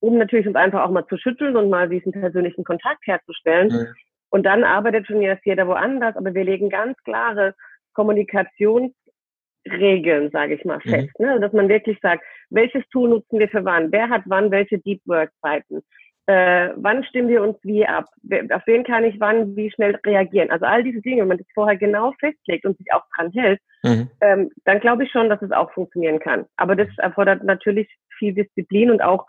um 0.00 0.16
natürlich 0.16 0.46
uns 0.46 0.54
einfach 0.54 0.84
auch 0.84 0.90
mal 0.90 1.04
zu 1.08 1.16
schütteln 1.18 1.56
und 1.56 1.68
mal 1.68 1.88
diesen 1.88 2.12
persönlichen 2.12 2.62
Kontakt 2.62 3.04
herzustellen. 3.06 3.66
Mhm. 3.68 3.88
Und 4.30 4.44
dann 4.44 4.62
arbeitet 4.62 5.08
schon 5.08 5.20
jetzt 5.20 5.44
jeder 5.44 5.66
woanders, 5.66 6.14
aber 6.16 6.32
wir 6.32 6.44
legen 6.44 6.70
ganz 6.70 6.96
klare 7.02 7.56
Kommunikationsregeln, 7.94 10.30
sage 10.30 10.54
ich 10.54 10.64
mal, 10.64 10.80
fest. 10.80 11.10
Mhm. 11.18 11.26
Ne? 11.26 11.40
Dass 11.40 11.52
man 11.52 11.68
wirklich 11.68 11.98
sagt, 12.00 12.22
welches 12.50 12.88
Tool 12.90 13.08
nutzen 13.08 13.40
wir 13.40 13.48
für 13.48 13.64
wann? 13.64 13.90
Wer 13.90 14.10
hat 14.10 14.22
wann 14.26 14.52
welche 14.52 14.78
Deep 14.78 15.00
Work 15.06 15.32
Zeiten? 15.42 15.82
Äh, 16.28 16.74
wann 16.76 17.04
stimmen 17.04 17.30
wir 17.30 17.42
uns 17.42 17.56
wie 17.62 17.86
ab? 17.86 18.04
Auf 18.52 18.62
wen 18.66 18.84
kann 18.84 19.02
ich 19.02 19.18
wann 19.18 19.56
wie 19.56 19.70
schnell 19.70 19.98
reagieren? 20.04 20.50
Also 20.50 20.66
all 20.66 20.84
diese 20.84 21.00
Dinge, 21.00 21.22
wenn 21.22 21.28
man 21.28 21.38
das 21.38 21.46
vorher 21.54 21.78
genau 21.78 22.12
festlegt 22.20 22.66
und 22.66 22.76
sich 22.76 22.92
auch 22.92 23.02
dran 23.16 23.32
hält, 23.32 23.60
mhm. 23.82 24.10
ähm, 24.20 24.50
dann 24.66 24.78
glaube 24.80 25.04
ich 25.04 25.10
schon, 25.10 25.30
dass 25.30 25.40
es 25.40 25.52
auch 25.52 25.72
funktionieren 25.72 26.18
kann. 26.18 26.44
Aber 26.56 26.76
das 26.76 26.88
erfordert 26.98 27.44
natürlich 27.44 27.88
viel 28.18 28.34
Disziplin 28.34 28.90
und 28.90 29.00
auch 29.00 29.26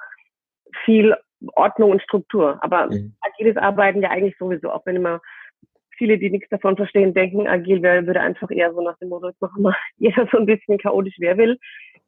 viel 0.84 1.16
Ordnung 1.56 1.92
und 1.92 2.02
Struktur. 2.02 2.60
Aber 2.62 2.88
mhm. 2.88 3.16
agiles 3.22 3.56
Arbeiten 3.56 4.02
ja 4.02 4.10
eigentlich 4.10 4.38
sowieso, 4.38 4.70
auch 4.70 4.86
wenn 4.86 4.98
immer 4.98 5.22
viele, 5.98 6.18
die 6.18 6.30
nichts 6.30 6.50
davon 6.50 6.76
verstehen, 6.76 7.14
denken, 7.14 7.48
agil 7.48 7.82
würde 7.82 8.20
einfach 8.20 8.52
eher 8.52 8.74
so 8.74 8.82
nach 8.82 8.98
dem 8.98 9.08
Motto, 9.08 9.30
jetzt 9.30 9.42
machen 9.42 9.64
wir 9.64 9.74
jeder 10.00 10.28
so 10.34 10.38
ein 10.38 10.46
bisschen 10.46 10.78
chaotisch, 10.78 11.16
wer 11.20 11.38
will. 11.38 11.58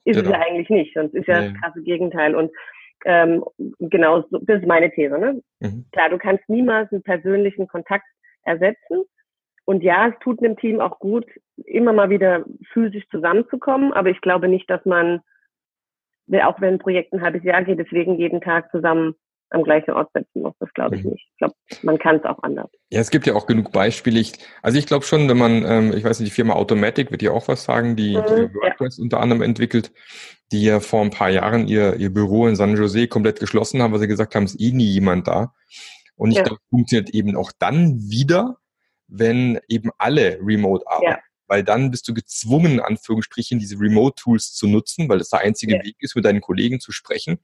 Ist 0.03 0.17
genau. 0.17 0.31
es 0.31 0.35
ja 0.35 0.45
eigentlich 0.45 0.69
nicht. 0.69 0.93
Sonst 0.95 1.13
ist 1.13 1.27
ja 1.27 1.43
das 1.43 1.61
krasse 1.61 1.81
Gegenteil. 1.81 2.35
Und 2.35 2.51
ähm, 3.05 3.43
genau, 3.79 4.21
das 4.29 4.61
ist 4.61 4.67
meine 4.67 4.91
These. 4.91 5.17
Ne? 5.17 5.41
Mhm. 5.59 5.85
Klar, 5.91 6.09
du 6.09 6.17
kannst 6.17 6.47
niemals 6.49 6.91
einen 6.91 7.03
persönlichen 7.03 7.67
Kontakt 7.67 8.05
ersetzen. 8.43 9.03
Und 9.65 9.83
ja, 9.83 10.07
es 10.07 10.15
tut 10.19 10.39
einem 10.39 10.57
Team 10.57 10.81
auch 10.81 10.99
gut, 10.99 11.25
immer 11.65 11.93
mal 11.93 12.09
wieder 12.09 12.45
physisch 12.73 13.07
zusammenzukommen. 13.09 13.93
Aber 13.93 14.09
ich 14.09 14.21
glaube 14.21 14.47
nicht, 14.47 14.69
dass 14.69 14.83
man, 14.85 15.21
auch 16.43 16.59
wenn 16.59 16.75
ein 16.75 16.79
Projekt 16.79 17.13
ein 17.13 17.21
halbes 17.21 17.43
Jahr 17.43 17.63
geht, 17.63 17.79
deswegen 17.79 18.17
jeden 18.17 18.41
Tag 18.41 18.71
zusammen 18.71 19.15
am 19.51 19.63
gleichen 19.63 19.91
Ort 19.91 20.09
setzen 20.13 20.41
muss. 20.41 20.55
Das 20.59 20.73
glaube 20.73 20.95
ich 20.95 21.03
mhm. 21.03 21.11
nicht. 21.11 21.27
Ich 21.31 21.37
glaube, 21.37 21.55
man 21.83 21.99
kann 21.99 22.17
es 22.17 22.25
auch 22.25 22.41
anders. 22.43 22.71
Ja, 22.91 22.99
es 22.99 23.09
gibt 23.09 23.25
ja 23.25 23.35
auch 23.35 23.45
genug 23.47 23.71
Beispiele. 23.71 24.19
Ich, 24.19 24.33
also 24.61 24.77
ich 24.77 24.85
glaube 24.85 25.05
schon, 25.05 25.29
wenn 25.29 25.37
man, 25.37 25.63
ähm, 25.65 25.93
ich 25.95 26.03
weiß 26.03 26.19
nicht, 26.19 26.29
die 26.29 26.35
Firma 26.35 26.53
Automatic 26.53 27.09
wird 27.09 27.21
ja 27.21 27.31
auch 27.31 27.47
was 27.47 27.63
sagen, 27.63 27.95
die, 27.95 28.17
mhm, 28.17 28.25
die 28.25 28.53
WordPress 28.53 28.97
ja. 28.97 29.03
unter 29.03 29.21
anderem 29.21 29.41
entwickelt, 29.41 29.93
die 30.51 30.63
ja 30.63 30.81
vor 30.81 31.01
ein 31.01 31.09
paar 31.09 31.29
Jahren 31.29 31.69
ihr, 31.69 31.95
ihr 31.95 32.13
Büro 32.13 32.47
in 32.47 32.57
San 32.57 32.75
Jose 32.75 33.07
komplett 33.07 33.39
geschlossen 33.39 33.81
haben, 33.81 33.93
weil 33.93 34.01
sie 34.01 34.07
gesagt 34.07 34.35
haben, 34.35 34.43
es 34.43 34.55
ist 34.55 34.61
eh 34.61 34.73
nie 34.73 34.87
jemand 34.87 35.27
da. 35.27 35.53
Und 36.15 36.31
ich 36.31 36.37
ja. 36.37 36.43
glaube, 36.43 36.59
funktioniert 36.69 37.11
eben 37.11 37.37
auch 37.37 37.53
dann 37.57 37.97
wieder, 38.09 38.57
wenn 39.07 39.59
eben 39.69 39.91
alle 39.97 40.37
remote 40.41 40.85
arbeiten. 40.85 41.11
Ja 41.11 41.19
weil 41.51 41.65
dann 41.65 41.91
bist 41.91 42.07
du 42.07 42.13
gezwungen, 42.13 42.71
in 42.75 42.79
Anführungsstrichen, 42.79 43.59
diese 43.59 43.77
Remote-Tools 43.77 44.53
zu 44.53 44.67
nutzen, 44.67 45.09
weil 45.09 45.17
das 45.17 45.31
der 45.31 45.41
einzige. 45.41 45.73
Weg 45.83 45.97
ist, 45.99 46.15
mit 46.15 46.23
deinen 46.23 46.39
Kollegen 46.39 46.79
zu 46.79 46.93
sprechen. 46.93 47.39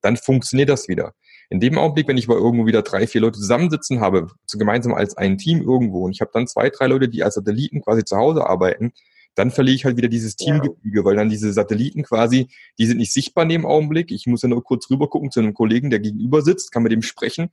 Dann 0.00 0.16
funktioniert 0.16 0.68
das 0.68 0.88
wieder. 0.88 1.14
In 1.52 1.60
dem 1.60 1.76
Augenblick, 1.76 2.08
wenn 2.08 2.16
ich 2.16 2.30
aber 2.30 2.38
irgendwo 2.38 2.64
wieder 2.64 2.80
drei, 2.80 3.06
vier 3.06 3.20
Leute 3.20 3.38
zusammensitzen 3.38 4.00
habe, 4.00 4.28
gemeinsam 4.54 4.94
als 4.94 5.18
ein 5.18 5.36
Team 5.36 5.60
irgendwo, 5.60 6.06
und 6.06 6.12
ich 6.12 6.22
habe 6.22 6.30
dann 6.32 6.46
zwei, 6.46 6.70
drei 6.70 6.86
Leute, 6.86 7.10
die 7.10 7.22
als 7.22 7.34
Satelliten 7.34 7.82
quasi 7.82 8.04
zu 8.04 8.16
Hause 8.16 8.46
arbeiten, 8.46 8.92
dann 9.34 9.50
verliere 9.50 9.74
ich 9.74 9.84
halt 9.84 9.98
wieder 9.98 10.08
dieses 10.08 10.36
Teamgefüge, 10.36 11.00
ja. 11.00 11.04
weil 11.04 11.16
dann 11.16 11.28
diese 11.28 11.52
Satelliten 11.52 12.04
quasi, 12.04 12.48
die 12.78 12.86
sind 12.86 12.96
nicht 12.96 13.12
sichtbar 13.12 13.42
in 13.42 13.50
dem 13.50 13.66
Augenblick. 13.66 14.10
Ich 14.12 14.26
muss 14.26 14.40
ja 14.40 14.48
nur 14.48 14.64
kurz 14.64 14.88
rüber 14.88 15.10
gucken 15.10 15.30
zu 15.30 15.40
einem 15.40 15.52
Kollegen, 15.52 15.90
der 15.90 16.00
gegenüber 16.00 16.40
sitzt, 16.40 16.72
kann 16.72 16.84
mit 16.84 16.92
dem 16.92 17.02
sprechen. 17.02 17.50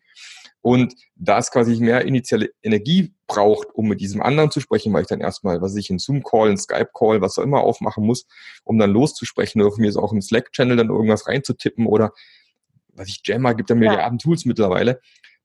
Und 0.61 0.93
da 1.15 1.37
es 1.37 1.51
quasi 1.51 1.75
mehr 1.81 2.05
initiale 2.05 2.51
Energie 2.63 3.13
braucht, 3.27 3.67
um 3.73 3.89
mit 3.89 3.99
diesem 3.99 4.21
anderen 4.21 4.49
zu 4.49 4.61
sprechen, 4.61 4.93
weil 4.93 5.01
ich 5.01 5.07
dann 5.07 5.19
erstmal, 5.19 5.61
was 5.61 5.75
ich 5.75 5.89
in 5.89 5.99
Zoom-Call, 5.99 6.49
in 6.49 6.57
Skype-Call, 6.57 7.19
was 7.19 7.37
auch 7.37 7.43
immer 7.43 7.59
aufmachen 7.59 8.05
muss, 8.05 8.27
um 8.63 8.77
dann 8.77 8.91
loszusprechen 8.91 9.61
oder 9.61 9.71
von 9.71 9.81
mir 9.81 9.89
ist 9.89 9.97
auch 9.97 10.13
im 10.13 10.21
Slack-Channel 10.21 10.77
dann 10.77 10.89
irgendwas 10.89 11.27
reinzutippen 11.27 11.85
oder 11.85 12.13
was 12.99 13.07
ich 13.07 13.21
Jammer 13.23 13.55
gibt 13.55 13.69
ja 13.69 13.75
Milliarden 13.75 14.19
Tools 14.19 14.45
mittlerweile, 14.45 14.99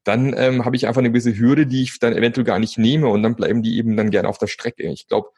dann 0.04 0.34
ähm, 0.36 0.64
habe 0.64 0.76
ich 0.76 0.86
einfach 0.86 1.00
eine 1.00 1.10
gewisse 1.10 1.36
Hürde, 1.38 1.66
die 1.66 1.82
ich 1.82 1.98
dann 1.98 2.12
eventuell 2.12 2.44
gar 2.44 2.58
nicht 2.58 2.78
nehme 2.78 3.08
und 3.08 3.22
dann 3.22 3.36
bleiben 3.36 3.62
die 3.62 3.78
eben 3.78 3.96
dann 3.96 4.10
gerne 4.10 4.28
auf 4.28 4.38
der 4.38 4.48
Strecke. 4.48 4.82
Ich 4.84 5.08
glaube, 5.08 5.30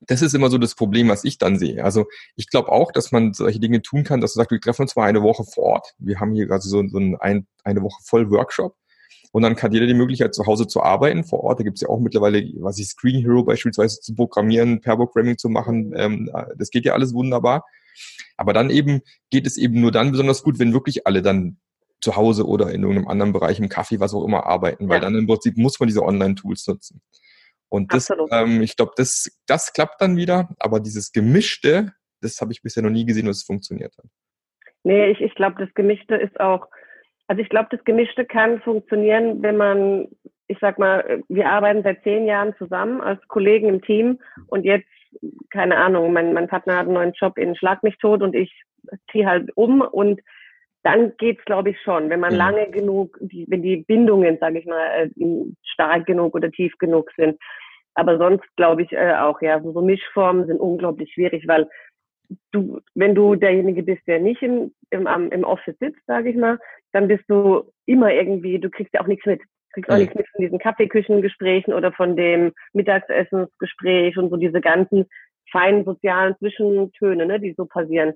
das 0.00 0.22
ist 0.22 0.34
immer 0.34 0.50
so 0.50 0.58
das 0.58 0.74
Problem, 0.74 1.08
was 1.08 1.24
ich 1.24 1.38
dann 1.38 1.58
sehe. 1.58 1.82
Also 1.82 2.06
ich 2.36 2.50
glaube 2.50 2.70
auch, 2.70 2.92
dass 2.92 3.10
man 3.10 3.32
solche 3.32 3.58
Dinge 3.58 3.82
tun 3.82 4.04
kann, 4.04 4.20
dass 4.20 4.34
du 4.34 4.38
sagst, 4.38 4.50
wir 4.50 4.60
treffen 4.60 4.82
uns 4.82 4.94
mal 4.96 5.08
eine 5.08 5.22
Woche 5.22 5.44
vor 5.44 5.64
Ort. 5.64 5.94
Wir 5.98 6.20
haben 6.20 6.34
hier 6.34 6.46
gerade 6.46 6.62
so, 6.62 6.86
so 6.86 6.98
ein, 6.98 7.46
eine 7.64 7.82
Woche 7.82 8.02
voll 8.04 8.30
Workshop. 8.30 8.76
Und 9.32 9.42
dann 9.42 9.56
kann 9.56 9.72
jeder 9.72 9.86
die 9.86 9.94
Möglichkeit, 9.94 10.32
zu 10.32 10.46
Hause 10.46 10.68
zu 10.68 10.80
arbeiten 10.82 11.24
vor 11.24 11.42
Ort. 11.42 11.58
Da 11.58 11.64
gibt 11.64 11.78
es 11.78 11.80
ja 11.80 11.88
auch 11.88 11.98
mittlerweile, 11.98 12.40
was 12.58 12.78
ich 12.78 12.86
Screen 12.86 13.20
Hero 13.20 13.42
beispielsweise 13.42 14.00
zu 14.00 14.14
programmieren, 14.14 14.80
per 14.80 14.96
Programming 14.96 15.38
zu 15.38 15.48
machen. 15.48 15.92
Ähm, 15.96 16.30
das 16.56 16.70
geht 16.70 16.84
ja 16.84 16.92
alles 16.92 17.14
wunderbar. 17.14 17.64
Aber 18.36 18.52
dann 18.52 18.70
eben 18.70 19.02
geht 19.30 19.46
es 19.46 19.56
eben 19.56 19.80
nur 19.80 19.92
dann 19.92 20.10
besonders 20.10 20.42
gut, 20.42 20.58
wenn 20.58 20.72
wirklich 20.72 21.06
alle 21.06 21.22
dann 21.22 21.58
zu 22.00 22.16
Hause 22.16 22.46
oder 22.46 22.70
in 22.70 22.82
irgendeinem 22.82 23.08
anderen 23.08 23.32
Bereich, 23.32 23.58
im 23.58 23.68
Kaffee, 23.68 23.98
was 23.98 24.14
auch 24.14 24.24
immer 24.24 24.46
arbeiten, 24.46 24.88
weil 24.88 24.96
ja. 24.96 25.00
dann 25.00 25.14
im 25.14 25.26
Prinzip 25.26 25.56
muss 25.56 25.80
man 25.80 25.86
diese 25.86 26.02
Online-Tools 26.02 26.66
nutzen. 26.66 27.00
Und 27.70 27.92
das, 27.92 28.08
ähm, 28.30 28.62
ich 28.62 28.76
glaube, 28.76 28.92
das, 28.96 29.36
das 29.46 29.72
klappt 29.72 30.00
dann 30.00 30.16
wieder, 30.16 30.50
aber 30.58 30.80
dieses 30.80 31.12
Gemischte, 31.12 31.92
das 32.20 32.40
habe 32.40 32.52
ich 32.52 32.62
bisher 32.62 32.82
noch 32.82 32.90
nie 32.90 33.04
gesehen, 33.04 33.26
dass 33.26 33.38
es 33.38 33.42
funktioniert 33.44 33.96
hat. 33.98 34.04
Nee, 34.84 35.10
ich, 35.10 35.20
ich 35.20 35.34
glaube, 35.34 35.56
das 35.58 35.72
Gemischte 35.74 36.14
ist 36.14 36.38
auch, 36.38 36.68
also 37.26 37.42
ich 37.42 37.48
glaube, 37.48 37.68
das 37.70 37.82
Gemischte 37.84 38.26
kann 38.26 38.60
funktionieren, 38.60 39.42
wenn 39.42 39.56
man, 39.56 40.08
ich 40.46 40.58
sag 40.60 40.78
mal, 40.78 41.22
wir 41.28 41.48
arbeiten 41.48 41.82
seit 41.82 42.02
zehn 42.02 42.26
Jahren 42.26 42.54
zusammen 42.58 43.00
als 43.00 43.26
Kollegen 43.28 43.68
im 43.68 43.82
Team 43.82 44.20
und 44.46 44.64
jetzt, 44.64 44.86
keine 45.54 45.76
Ahnung, 45.76 46.12
mein, 46.12 46.34
mein 46.34 46.48
Partner 46.48 46.76
hat 46.76 46.86
einen 46.86 46.94
neuen 46.94 47.12
Job 47.12 47.38
in 47.38 47.54
Schlag 47.54 47.82
mich 47.82 47.96
tot 47.98 48.22
und 48.22 48.34
ich 48.34 48.52
ziehe 49.10 49.26
halt 49.26 49.50
um 49.56 49.80
und 49.80 50.20
dann 50.82 51.16
geht's, 51.16 51.44
glaube 51.46 51.70
ich, 51.70 51.80
schon. 51.80 52.10
Wenn 52.10 52.20
man 52.20 52.32
mhm. 52.32 52.38
lange 52.38 52.70
genug, 52.70 53.16
die, 53.20 53.46
wenn 53.48 53.62
die 53.62 53.78
Bindungen, 53.78 54.36
sage 54.38 54.58
ich 54.58 54.66
mal, 54.66 55.08
äh, 55.16 55.44
stark 55.62 56.06
genug 56.06 56.34
oder 56.34 56.50
tief 56.50 56.76
genug 56.78 57.10
sind. 57.16 57.38
Aber 57.94 58.18
sonst 58.18 58.44
glaube 58.56 58.82
ich 58.82 58.92
äh, 58.92 59.14
auch, 59.14 59.40
ja, 59.40 59.62
so 59.62 59.80
Mischformen 59.80 60.46
sind 60.46 60.60
unglaublich 60.60 61.12
schwierig, 61.14 61.46
weil 61.46 61.68
du, 62.52 62.80
wenn 62.94 63.14
du 63.14 63.36
derjenige 63.36 63.82
bist, 63.82 64.02
der 64.06 64.18
nicht 64.18 64.42
im, 64.42 64.72
im, 64.90 65.06
im 65.06 65.44
Office 65.44 65.78
sitzt, 65.78 66.04
sage 66.06 66.30
ich 66.30 66.36
mal, 66.36 66.58
dann 66.92 67.08
bist 67.08 67.24
du 67.28 67.62
immer 67.86 68.12
irgendwie, 68.12 68.58
du 68.58 68.68
kriegst 68.68 68.92
ja 68.92 69.00
auch 69.00 69.06
nichts 69.06 69.24
mit. 69.24 69.40
Du 69.40 69.80
kriegst 69.80 69.90
auch 69.90 69.94
mhm. 69.94 70.00
nichts 70.02 70.16
mit 70.16 70.28
von 70.28 70.42
diesen 70.42 70.58
Kaffeeküchengesprächen 70.58 71.72
oder 71.72 71.92
von 71.92 72.16
dem 72.16 72.52
Mittagsessensgespräch 72.74 74.18
und 74.18 74.30
so 74.30 74.36
diese 74.36 74.60
ganzen 74.60 75.06
feinen 75.50 75.84
sozialen 75.84 76.36
Zwischentöne, 76.38 77.26
ne, 77.26 77.40
die 77.40 77.54
so 77.56 77.66
passieren. 77.66 78.14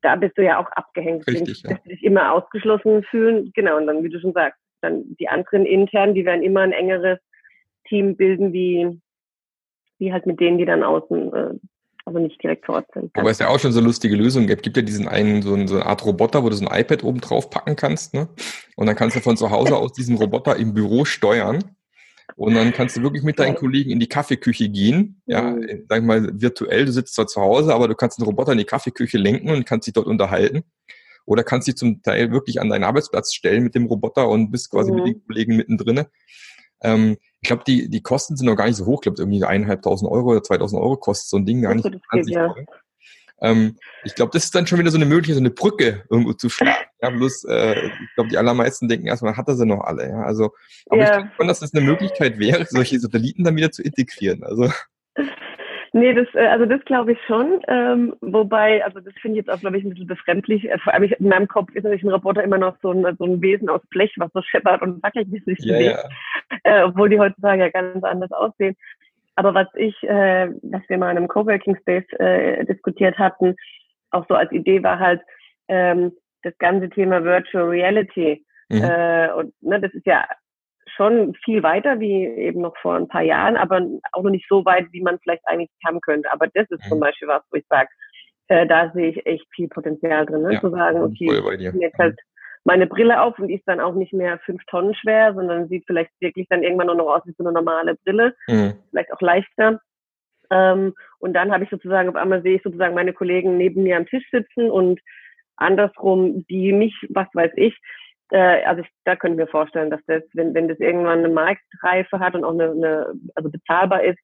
Da 0.00 0.16
bist 0.16 0.36
du 0.38 0.42
ja 0.42 0.58
auch 0.58 0.70
abgehängt, 0.72 1.26
Richtig, 1.26 1.62
dass 1.62 1.72
ja. 1.72 1.78
dich 1.86 2.02
immer 2.02 2.32
ausgeschlossen 2.32 3.02
fühlen. 3.04 3.52
Genau, 3.54 3.76
und 3.76 3.86
dann, 3.86 4.02
wie 4.02 4.08
du 4.08 4.20
schon 4.20 4.32
sagst, 4.32 4.58
dann 4.80 5.16
die 5.16 5.28
anderen 5.28 5.66
intern, 5.66 6.14
die 6.14 6.24
werden 6.24 6.42
immer 6.42 6.60
ein 6.60 6.72
engeres 6.72 7.18
Team 7.88 8.16
bilden, 8.16 8.52
wie, 8.52 9.00
wie 9.98 10.12
halt 10.12 10.26
mit 10.26 10.40
denen, 10.40 10.58
die 10.58 10.64
dann 10.64 10.82
außen 10.82 11.32
äh, 11.32 11.54
also 12.04 12.18
nicht 12.18 12.42
direkt 12.42 12.66
vor 12.66 12.76
Ort 12.76 12.86
sind. 12.92 13.10
Aber 13.14 13.30
es 13.30 13.38
ja 13.38 13.48
auch 13.48 13.58
schon 13.58 13.72
so 13.72 13.80
lustige 13.80 14.16
Lösungen 14.16 14.46
gibt. 14.46 14.62
Gibt 14.62 14.76
ja 14.76 14.82
diesen 14.82 15.08
einen, 15.08 15.42
so, 15.42 15.50
so 15.66 15.76
eine 15.76 15.86
Art 15.86 16.04
Roboter, 16.04 16.42
wo 16.42 16.48
du 16.48 16.56
so 16.56 16.66
ein 16.66 16.80
iPad 16.80 17.04
oben 17.04 17.20
drauf 17.20 17.50
packen 17.50 17.76
kannst, 17.76 18.14
ne? 18.14 18.28
Und 18.76 18.86
dann 18.86 18.96
kannst 18.96 19.16
du 19.16 19.20
von 19.20 19.36
zu 19.36 19.50
Hause 19.50 19.76
aus 19.78 19.92
diesen 19.92 20.16
Roboter 20.16 20.56
im 20.56 20.74
Büro 20.74 21.04
steuern. 21.04 21.62
Und 22.36 22.54
dann 22.54 22.72
kannst 22.72 22.96
du 22.96 23.02
wirklich 23.02 23.22
mit 23.22 23.38
deinen 23.38 23.54
Kollegen 23.54 23.90
in 23.90 24.00
die 24.00 24.08
Kaffeeküche 24.08 24.68
gehen. 24.68 25.20
Ja, 25.26 25.50
mhm. 25.50 25.86
sag 25.88 25.98
ich 25.98 26.04
mal, 26.04 26.40
virtuell, 26.40 26.84
du 26.84 26.92
sitzt 26.92 27.14
zwar 27.14 27.26
zu 27.26 27.40
Hause, 27.40 27.74
aber 27.74 27.88
du 27.88 27.94
kannst 27.94 28.18
den 28.18 28.24
Roboter 28.24 28.52
in 28.52 28.58
die 28.58 28.64
Kaffeeküche 28.64 29.18
lenken 29.18 29.50
und 29.50 29.66
kannst 29.66 29.86
dich 29.86 29.94
dort 29.94 30.06
unterhalten. 30.06 30.64
Oder 31.24 31.44
kannst 31.44 31.68
dich 31.68 31.76
zum 31.76 32.02
Teil 32.02 32.32
wirklich 32.32 32.60
an 32.60 32.68
deinen 32.68 32.84
Arbeitsplatz 32.84 33.32
stellen 33.32 33.62
mit 33.62 33.74
dem 33.74 33.86
Roboter 33.86 34.28
und 34.28 34.50
bist 34.50 34.70
quasi 34.70 34.90
mhm. 34.90 34.96
mit 34.96 35.06
den 35.06 35.26
Kollegen 35.26 35.56
mittendrin. 35.56 36.04
Ähm, 36.82 37.16
ich 37.40 37.48
glaube, 37.48 37.64
die, 37.66 37.88
die 37.88 38.02
Kosten 38.02 38.36
sind 38.36 38.46
noch 38.46 38.56
gar 38.56 38.66
nicht 38.66 38.76
so 38.76 38.86
hoch. 38.86 38.98
Ich 38.98 39.02
glaube, 39.02 39.20
irgendwie 39.20 39.44
eineinhalbtausend 39.44 40.10
Euro 40.10 40.30
oder 40.30 40.42
2000 40.42 40.80
Euro 40.80 40.96
kostet 40.96 41.28
so 41.28 41.36
ein 41.36 41.46
Ding 41.46 41.62
gar 41.62 41.74
nicht. 41.74 41.88
Geht, 42.12 42.28
ja. 42.28 42.54
Ähm, 43.42 43.76
ich 44.04 44.14
glaube, 44.14 44.30
das 44.32 44.44
ist 44.44 44.54
dann 44.54 44.66
schon 44.66 44.78
wieder 44.78 44.90
so 44.90 44.96
eine 44.96 45.06
Möglichkeit, 45.06 45.34
so 45.34 45.40
eine 45.40 45.50
Brücke 45.50 46.04
irgendwo 46.10 46.32
zu 46.32 46.48
schlagen. 46.48 46.86
Ja, 47.00 47.10
bloß, 47.10 47.44
äh, 47.44 47.86
ich 47.86 48.14
glaube, 48.14 48.30
die 48.30 48.38
allermeisten 48.38 48.88
denken 48.88 49.06
erstmal, 49.06 49.36
hat 49.36 49.48
er 49.48 49.54
sie 49.54 49.66
noch 49.66 49.82
alle. 49.82 50.08
Ja, 50.08 50.22
also, 50.22 50.52
aber 50.88 51.00
ja. 51.00 51.04
ich 51.04 51.10
glaube 51.10 51.30
schon, 51.36 51.48
dass 51.48 51.60
das 51.60 51.74
eine 51.74 51.84
Möglichkeit 51.84 52.38
wäre, 52.38 52.64
solche 52.66 52.98
Satelliten 52.98 53.44
dann 53.44 53.56
wieder 53.56 53.72
zu 53.72 53.82
integrieren. 53.82 54.44
Also. 54.44 54.70
Nee, 55.94 56.14
das, 56.14 56.26
äh, 56.34 56.46
also 56.46 56.64
das 56.64 56.82
glaube 56.86 57.12
ich 57.12 57.18
schon. 57.26 57.60
Ähm, 57.68 58.14
wobei, 58.22 58.82
also 58.82 59.00
das 59.00 59.12
finde 59.20 59.38
ich 59.38 59.44
jetzt 59.44 59.54
auch, 59.54 59.60
glaube 59.60 59.76
ich, 59.76 59.84
ein 59.84 59.90
bisschen 59.90 60.06
befremdlich. 60.06 60.64
Äh, 60.70 60.78
vor 60.78 60.94
allem 60.94 61.02
in 61.02 61.28
meinem 61.28 61.48
Kopf 61.48 61.68
ist 61.74 61.82
natürlich 61.82 62.02
ein 62.02 62.10
Roboter 62.10 62.42
immer 62.42 62.56
noch 62.56 62.76
so 62.80 62.92
ein, 62.92 63.16
so 63.18 63.24
ein 63.24 63.42
Wesen 63.42 63.68
aus 63.68 63.82
Blech, 63.90 64.14
was 64.16 64.32
so 64.32 64.40
scheppert 64.40 64.80
und 64.80 65.02
wackelt, 65.02 65.30
wie 65.30 65.38
es 65.38 65.44
sich 65.44 65.58
ja, 65.60 65.76
bewegt. 65.76 65.98
Ja. 66.64 66.80
Äh, 66.80 66.82
obwohl 66.84 67.10
die 67.10 67.18
heutzutage 67.18 67.62
ja 67.62 67.68
ganz 67.68 68.02
anders 68.04 68.32
aussehen. 68.32 68.74
Aber 69.34 69.54
was 69.54 69.68
ich, 69.76 69.94
äh, 70.02 70.48
was 70.62 70.82
wir 70.88 70.98
mal 70.98 71.10
in 71.10 71.16
einem 71.16 71.28
Coworking 71.28 71.76
Space 71.76 72.04
äh, 72.18 72.64
diskutiert 72.64 73.18
hatten, 73.18 73.56
auch 74.10 74.26
so 74.28 74.34
als 74.34 74.52
Idee 74.52 74.82
war 74.82 74.98
halt 74.98 75.22
ähm, 75.68 76.12
das 76.42 76.56
ganze 76.58 76.90
Thema 76.90 77.24
Virtual 77.24 77.64
Reality. 77.64 78.44
Mhm. 78.68 78.82
Äh, 78.82 79.32
und 79.32 79.54
ne, 79.62 79.80
das 79.80 79.92
ist 79.94 80.06
ja 80.06 80.26
schon 80.96 81.34
viel 81.44 81.62
weiter 81.62 82.00
wie 82.00 82.26
eben 82.26 82.60
noch 82.60 82.76
vor 82.78 82.96
ein 82.96 83.08
paar 83.08 83.22
Jahren, 83.22 83.56
aber 83.56 83.80
auch 84.12 84.22
noch 84.22 84.30
nicht 84.30 84.46
so 84.48 84.64
weit, 84.64 84.86
wie 84.92 85.00
man 85.00 85.18
vielleicht 85.20 85.46
eigentlich 85.46 85.70
haben 85.86 86.00
könnte. 86.00 86.30
Aber 86.30 86.46
das 86.48 86.70
ist 86.70 86.84
mhm. 86.84 86.88
zum 86.88 87.00
Beispiel 87.00 87.28
was, 87.28 87.42
wo 87.50 87.56
ich 87.56 87.66
sage, 87.68 87.88
äh, 88.48 88.66
da 88.66 88.90
sehe 88.92 89.10
ich 89.10 89.26
echt 89.26 89.46
viel 89.54 89.68
Potenzial 89.68 90.26
drin, 90.26 90.42
ne? 90.42 90.54
Ja, 90.54 90.60
zu 90.60 90.70
sagen, 90.70 91.02
okay, 91.02 91.54
ich 91.58 91.80
jetzt 91.80 91.98
halt 91.98 92.18
meine 92.64 92.86
Brille 92.86 93.20
auf 93.20 93.38
und 93.38 93.48
die 93.48 93.54
ist 93.54 93.66
dann 93.66 93.80
auch 93.80 93.94
nicht 93.94 94.12
mehr 94.12 94.38
fünf 94.40 94.64
Tonnen 94.66 94.94
schwer, 94.94 95.34
sondern 95.34 95.68
sieht 95.68 95.84
vielleicht 95.86 96.10
wirklich 96.20 96.46
dann 96.48 96.62
irgendwann 96.62 96.86
nur 96.86 96.96
noch 96.96 97.16
aus 97.16 97.22
wie 97.24 97.34
so 97.36 97.44
eine 97.44 97.52
normale 97.52 97.96
Brille, 98.04 98.34
mhm. 98.46 98.74
vielleicht 98.90 99.12
auch 99.12 99.20
leichter. 99.20 99.80
Ähm, 100.50 100.94
und 101.18 101.34
dann 101.34 101.50
habe 101.52 101.64
ich 101.64 101.70
sozusagen, 101.70 102.08
auf 102.08 102.16
einmal 102.16 102.42
sehe 102.42 102.56
ich 102.56 102.62
sozusagen 102.62 102.94
meine 102.94 103.12
Kollegen 103.12 103.56
neben 103.56 103.82
mir 103.82 103.96
am 103.96 104.06
Tisch 104.06 104.24
sitzen 104.30 104.70
und 104.70 105.00
andersrum, 105.56 106.44
die 106.46 106.72
mich, 106.72 106.94
was 107.10 107.28
weiß 107.32 107.52
ich, 107.56 107.76
äh, 108.30 108.64
also 108.64 108.82
ich, 108.82 108.88
da 109.04 109.16
können 109.16 109.38
wir 109.38 109.46
vorstellen, 109.46 109.90
dass 109.90 110.00
das, 110.06 110.22
wenn, 110.34 110.54
wenn 110.54 110.68
das 110.68 110.78
irgendwann 110.78 111.18
eine 111.18 111.28
Marktreife 111.28 112.18
hat 112.18 112.34
und 112.34 112.44
auch 112.44 112.52
eine, 112.52 112.70
eine 112.70 113.06
also 113.34 113.50
bezahlbar 113.50 114.02
ist, 114.02 114.18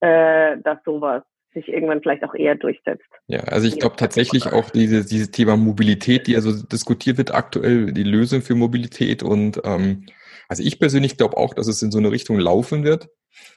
äh, 0.00 0.56
dass 0.58 0.82
sowas 0.84 1.22
sich 1.54 1.68
irgendwann 1.68 2.02
vielleicht 2.02 2.24
auch 2.24 2.34
eher 2.34 2.54
durchsetzt. 2.54 3.08
Ja, 3.26 3.40
also 3.40 3.66
ich 3.66 3.78
glaube 3.78 3.96
tatsächlich 3.96 4.46
auch 4.46 4.70
diese, 4.70 5.04
dieses 5.04 5.30
Thema 5.30 5.56
Mobilität, 5.56 6.26
die 6.26 6.36
also 6.36 6.52
diskutiert 6.66 7.18
wird 7.18 7.34
aktuell, 7.34 7.92
die 7.92 8.02
Lösung 8.02 8.42
für 8.42 8.54
Mobilität 8.54 9.22
und 9.22 9.60
ähm, 9.64 10.06
also 10.48 10.62
ich 10.62 10.78
persönlich 10.78 11.16
glaube 11.16 11.36
auch, 11.36 11.54
dass 11.54 11.66
es 11.68 11.82
in 11.82 11.90
so 11.90 11.98
eine 11.98 12.10
Richtung 12.10 12.38
laufen 12.38 12.84
wird. 12.84 13.08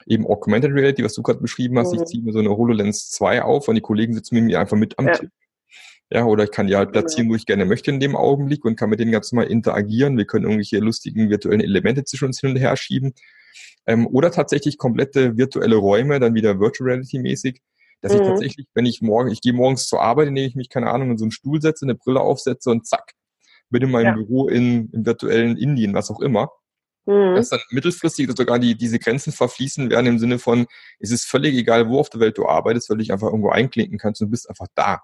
Eben 0.06 0.26
Augmented 0.26 0.72
Reality, 0.72 1.02
was 1.02 1.14
du 1.14 1.22
gerade 1.22 1.40
beschrieben 1.40 1.78
hast, 1.78 1.92
mhm. 1.92 2.00
ich 2.00 2.04
ziehe 2.06 2.22
mir 2.22 2.32
so 2.32 2.38
eine 2.38 2.50
HoloLens 2.50 3.10
2 3.10 3.42
auf 3.42 3.68
und 3.68 3.74
die 3.74 3.80
Kollegen 3.80 4.14
sitzen 4.14 4.36
mit 4.36 4.44
mir 4.44 4.60
einfach 4.60 4.76
mit 4.76 4.98
am 4.98 5.06
ja. 5.06 5.12
Tisch. 5.12 5.28
Ja, 6.10 6.26
oder 6.26 6.44
ich 6.44 6.50
kann 6.50 6.66
die 6.66 6.76
halt 6.76 6.92
platzieren, 6.92 7.30
wo 7.30 7.34
ich 7.34 7.46
gerne 7.46 7.64
möchte 7.64 7.90
in 7.90 7.98
dem 7.98 8.14
Augenblick 8.16 8.66
und 8.66 8.76
kann 8.76 8.90
mit 8.90 9.00
denen 9.00 9.12
ganz 9.12 9.32
normal 9.32 9.50
interagieren. 9.50 10.18
Wir 10.18 10.26
können 10.26 10.44
irgendwelche 10.44 10.78
lustigen 10.78 11.30
virtuellen 11.30 11.62
Elemente 11.62 12.04
zwischen 12.04 12.26
uns 12.26 12.38
hin 12.38 12.50
und 12.50 12.56
her 12.56 12.76
schieben. 12.76 13.14
Ähm, 13.86 14.06
oder 14.06 14.30
tatsächlich 14.30 14.76
komplette 14.76 15.38
virtuelle 15.38 15.76
Räume, 15.76 16.20
dann 16.20 16.34
wieder 16.34 16.60
Virtual 16.60 16.90
Reality 16.90 17.18
mäßig, 17.18 17.62
dass 18.02 18.12
mhm. 18.12 18.20
ich 18.20 18.26
tatsächlich, 18.26 18.66
wenn 18.74 18.84
ich 18.84 19.00
morgen, 19.00 19.30
ich 19.30 19.40
gehe 19.40 19.52
morgens 19.52 19.86
zur 19.86 20.02
Arbeit, 20.02 20.28
indem 20.28 20.46
ich 20.46 20.54
mich, 20.54 20.68
keine 20.68 20.90
Ahnung, 20.90 21.12
in 21.12 21.18
so 21.18 21.24
einen 21.24 21.32
Stuhl 21.32 21.62
setze, 21.62 21.86
eine 21.86 21.94
Brille 21.94 22.20
aufsetze 22.20 22.70
und 22.70 22.86
zack, 22.86 23.12
bin 23.70 23.82
in 23.82 23.90
meinem 23.90 24.06
ja. 24.06 24.12
Büro 24.14 24.48
in, 24.48 24.90
im 24.92 25.06
virtuellen 25.06 25.56
Indien, 25.56 25.94
was 25.94 26.10
auch 26.10 26.20
immer. 26.20 26.50
Mhm. 27.06 27.36
Dass 27.36 27.48
dann 27.48 27.60
mittelfristig 27.70 28.30
sogar 28.36 28.58
die, 28.58 28.76
diese 28.76 28.98
Grenzen 28.98 29.32
verfließen 29.32 29.90
werden 29.90 30.06
im 30.06 30.18
Sinne 30.18 30.38
von, 30.38 30.66
es 31.00 31.10
ist 31.10 31.24
völlig 31.24 31.54
egal, 31.56 31.88
wo 31.88 31.98
auf 31.98 32.10
der 32.10 32.20
Welt 32.20 32.38
du 32.38 32.46
arbeitest, 32.46 32.90
weil 32.90 32.98
du 32.98 33.02
dich 33.02 33.12
einfach 33.12 33.28
irgendwo 33.28 33.50
einklinken 33.50 33.98
kannst 33.98 34.20
und 34.20 34.28
du 34.28 34.30
bist 34.32 34.48
einfach 34.48 34.68
da. 34.74 35.00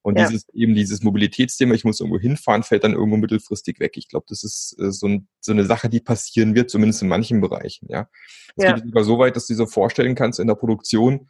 Und 0.00 0.18
ja. 0.18 0.26
dieses 0.26 0.48
eben 0.54 0.74
dieses 0.74 1.02
Mobilitätsthema, 1.02 1.74
ich 1.74 1.84
muss 1.84 2.00
irgendwo 2.00 2.18
hinfahren, 2.18 2.62
fällt 2.62 2.84
dann 2.84 2.92
irgendwo 2.92 3.16
mittelfristig 3.16 3.80
weg. 3.80 3.96
Ich 3.96 4.08
glaube, 4.08 4.26
das 4.28 4.44
ist 4.44 4.76
äh, 4.78 4.90
so, 4.90 5.06
ein, 5.06 5.28
so, 5.40 5.52
eine 5.52 5.66
Sache, 5.66 5.88
die 5.88 6.00
passieren 6.00 6.54
wird, 6.54 6.70
zumindest 6.70 7.02
in 7.02 7.08
manchen 7.08 7.40
Bereichen. 7.40 7.88
Ja, 7.90 8.08
es 8.56 8.64
ja. 8.64 8.72
geht 8.72 8.84
sogar 8.84 9.04
so 9.04 9.18
weit, 9.18 9.36
dass 9.36 9.46
du 9.46 9.52
dir 9.52 9.58
so 9.58 9.66
vorstellen 9.66 10.14
kannst 10.14 10.38
in 10.40 10.46
der 10.46 10.54
Produktion, 10.54 11.28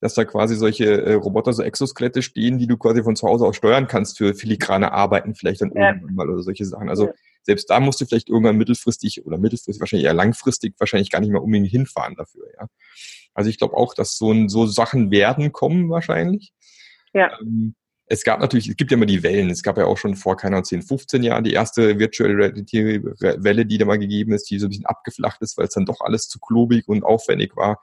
dass 0.00 0.14
da 0.14 0.24
quasi 0.24 0.56
solche 0.56 1.02
äh, 1.02 1.12
Roboter, 1.14 1.52
so 1.52 1.62
Exoskelette 1.62 2.22
stehen, 2.22 2.58
die 2.58 2.66
du 2.66 2.76
quasi 2.76 3.02
von 3.02 3.16
zu 3.16 3.26
Hause 3.28 3.46
aus 3.46 3.56
steuern 3.56 3.86
kannst 3.86 4.18
für 4.18 4.34
filigrane 4.34 4.92
Arbeiten 4.92 5.34
vielleicht 5.34 5.60
dann 5.60 5.72
ja. 5.74 5.88
irgendwann 5.88 6.14
mal 6.14 6.30
oder 6.30 6.42
solche 6.42 6.64
Sachen. 6.64 6.88
Also 6.88 7.08
ja. 7.08 7.12
selbst 7.42 7.68
da 7.68 7.80
musst 7.80 8.00
du 8.00 8.06
vielleicht 8.06 8.28
irgendwann 8.28 8.56
mittelfristig 8.56 9.26
oder 9.26 9.38
mittelfristig, 9.38 9.80
wahrscheinlich 9.80 10.06
eher 10.06 10.14
langfristig, 10.14 10.74
wahrscheinlich 10.78 11.10
gar 11.10 11.20
nicht 11.20 11.30
mehr 11.30 11.42
unbedingt 11.42 11.70
hinfahren 11.70 12.16
dafür. 12.16 12.46
Ja, 12.58 12.66
also 13.34 13.50
ich 13.50 13.58
glaube 13.58 13.76
auch, 13.76 13.94
dass 13.94 14.16
so, 14.16 14.48
so 14.48 14.66
Sachen 14.66 15.10
werden 15.10 15.52
kommen 15.52 15.90
wahrscheinlich. 15.90 16.52
Ja. 17.12 17.30
Ähm, 17.40 17.74
es 18.06 18.24
gab 18.24 18.40
natürlich, 18.40 18.68
es 18.68 18.76
gibt 18.76 18.90
ja 18.90 18.96
immer 18.96 19.06
die 19.06 19.22
Wellen. 19.22 19.50
Es 19.50 19.62
gab 19.62 19.78
ja 19.78 19.86
auch 19.86 19.96
schon 19.96 20.16
vor, 20.16 20.36
keine 20.36 20.60
10, 20.60 20.82
15 20.82 21.22
Jahren 21.22 21.44
die 21.44 21.52
erste 21.52 21.98
Virtual 22.00 22.32
Reality 22.32 23.04
Welle, 23.04 23.64
die 23.64 23.78
da 23.78 23.84
mal 23.84 24.00
gegeben 24.00 24.32
ist, 24.32 24.50
die 24.50 24.58
so 24.58 24.66
ein 24.66 24.70
bisschen 24.70 24.86
abgeflacht 24.86 25.40
ist, 25.42 25.56
weil 25.56 25.66
es 25.66 25.74
dann 25.74 25.86
doch 25.86 26.00
alles 26.00 26.26
zu 26.28 26.40
klobig 26.40 26.88
und 26.88 27.04
aufwendig 27.04 27.56
war. 27.56 27.80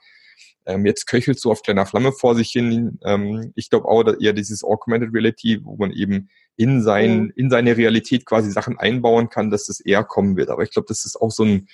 Ähm, 0.66 0.86
jetzt 0.86 1.06
köchelt 1.06 1.40
so 1.40 1.52
auf 1.52 1.62
kleiner 1.62 1.86
Flamme 1.86 2.12
vor 2.12 2.36
sich 2.36 2.50
hin. 2.50 3.00
Ähm, 3.04 3.52
ich 3.56 3.70
glaube 3.70 3.88
auch, 3.88 4.04
dass 4.04 4.20
eher 4.20 4.34
dieses 4.34 4.64
Augmented 4.64 5.14
Reality, 5.14 5.60
wo 5.64 5.76
man 5.78 5.92
eben 5.92 6.30
in, 6.56 6.82
sein, 6.82 7.20
mhm. 7.20 7.34
in 7.36 7.50
seine 7.50 7.78
Realität 7.78 8.26
quasi 8.26 8.52
Sachen 8.52 8.78
einbauen 8.78 9.30
kann, 9.30 9.50
dass 9.50 9.68
das 9.68 9.80
eher 9.80 10.04
kommen 10.04 10.36
wird. 10.38 10.50
Aber 10.50 10.64
ich 10.64 10.72
glaube, 10.72 10.88
das 10.88 11.06
ist 11.06 11.16
auch 11.16 11.32
so 11.32 11.44
ein, 11.44 11.68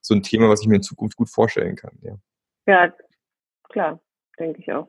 so 0.00 0.14
ein 0.14 0.22
Thema, 0.22 0.48
was 0.48 0.62
ich 0.62 0.68
mir 0.68 0.76
in 0.76 0.82
Zukunft 0.82 1.16
gut 1.16 1.30
vorstellen 1.30 1.76
kann. 1.76 1.98
Ja, 2.02 2.18
ja 2.66 2.92
klar, 3.68 4.00
denke 4.38 4.60
ich 4.60 4.72
auch. 4.72 4.88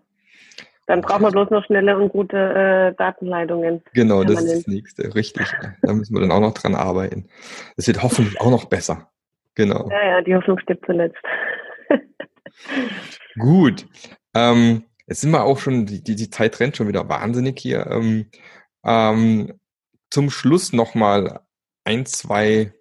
Dann 0.87 1.01
braucht 1.01 1.19
man 1.19 1.33
bloß 1.33 1.49
noch 1.49 1.65
schnelle 1.65 1.97
und 1.97 2.09
gute 2.09 2.37
äh, 2.37 2.95
Datenleitungen. 2.95 3.83
Genau, 3.93 4.23
das 4.23 4.41
ist 4.41 4.59
das 4.59 4.67
nächste, 4.67 5.13
richtig. 5.15 5.45
da 5.81 5.93
müssen 5.93 6.15
wir 6.15 6.21
dann 6.21 6.31
auch 6.31 6.39
noch 6.39 6.53
dran 6.53 6.75
arbeiten. 6.75 7.27
Das 7.75 7.87
wird 7.87 8.01
hoffentlich 8.01 8.39
auch 8.39 8.49
noch 8.49 8.65
besser. 8.65 9.11
Genau. 9.55 9.89
Ja, 9.89 10.05
ja, 10.05 10.21
die 10.21 10.33
Hoffnung 10.33 10.59
stirbt 10.59 10.85
zuletzt. 10.85 11.17
Gut. 13.37 13.87
Ähm, 14.33 14.83
jetzt 15.07 15.21
sind 15.21 15.31
wir 15.31 15.43
auch 15.43 15.59
schon, 15.59 15.85
die, 15.85 16.03
die 16.03 16.29
Zeit 16.29 16.59
rennt 16.59 16.77
schon 16.77 16.87
wieder 16.87 17.09
wahnsinnig 17.09 17.59
hier. 17.59 17.87
Ähm, 17.87 18.27
ähm, 18.83 19.53
zum 20.09 20.29
Schluss 20.29 20.73
nochmal 20.73 21.41
ein, 21.83 22.05
zwei 22.05 22.73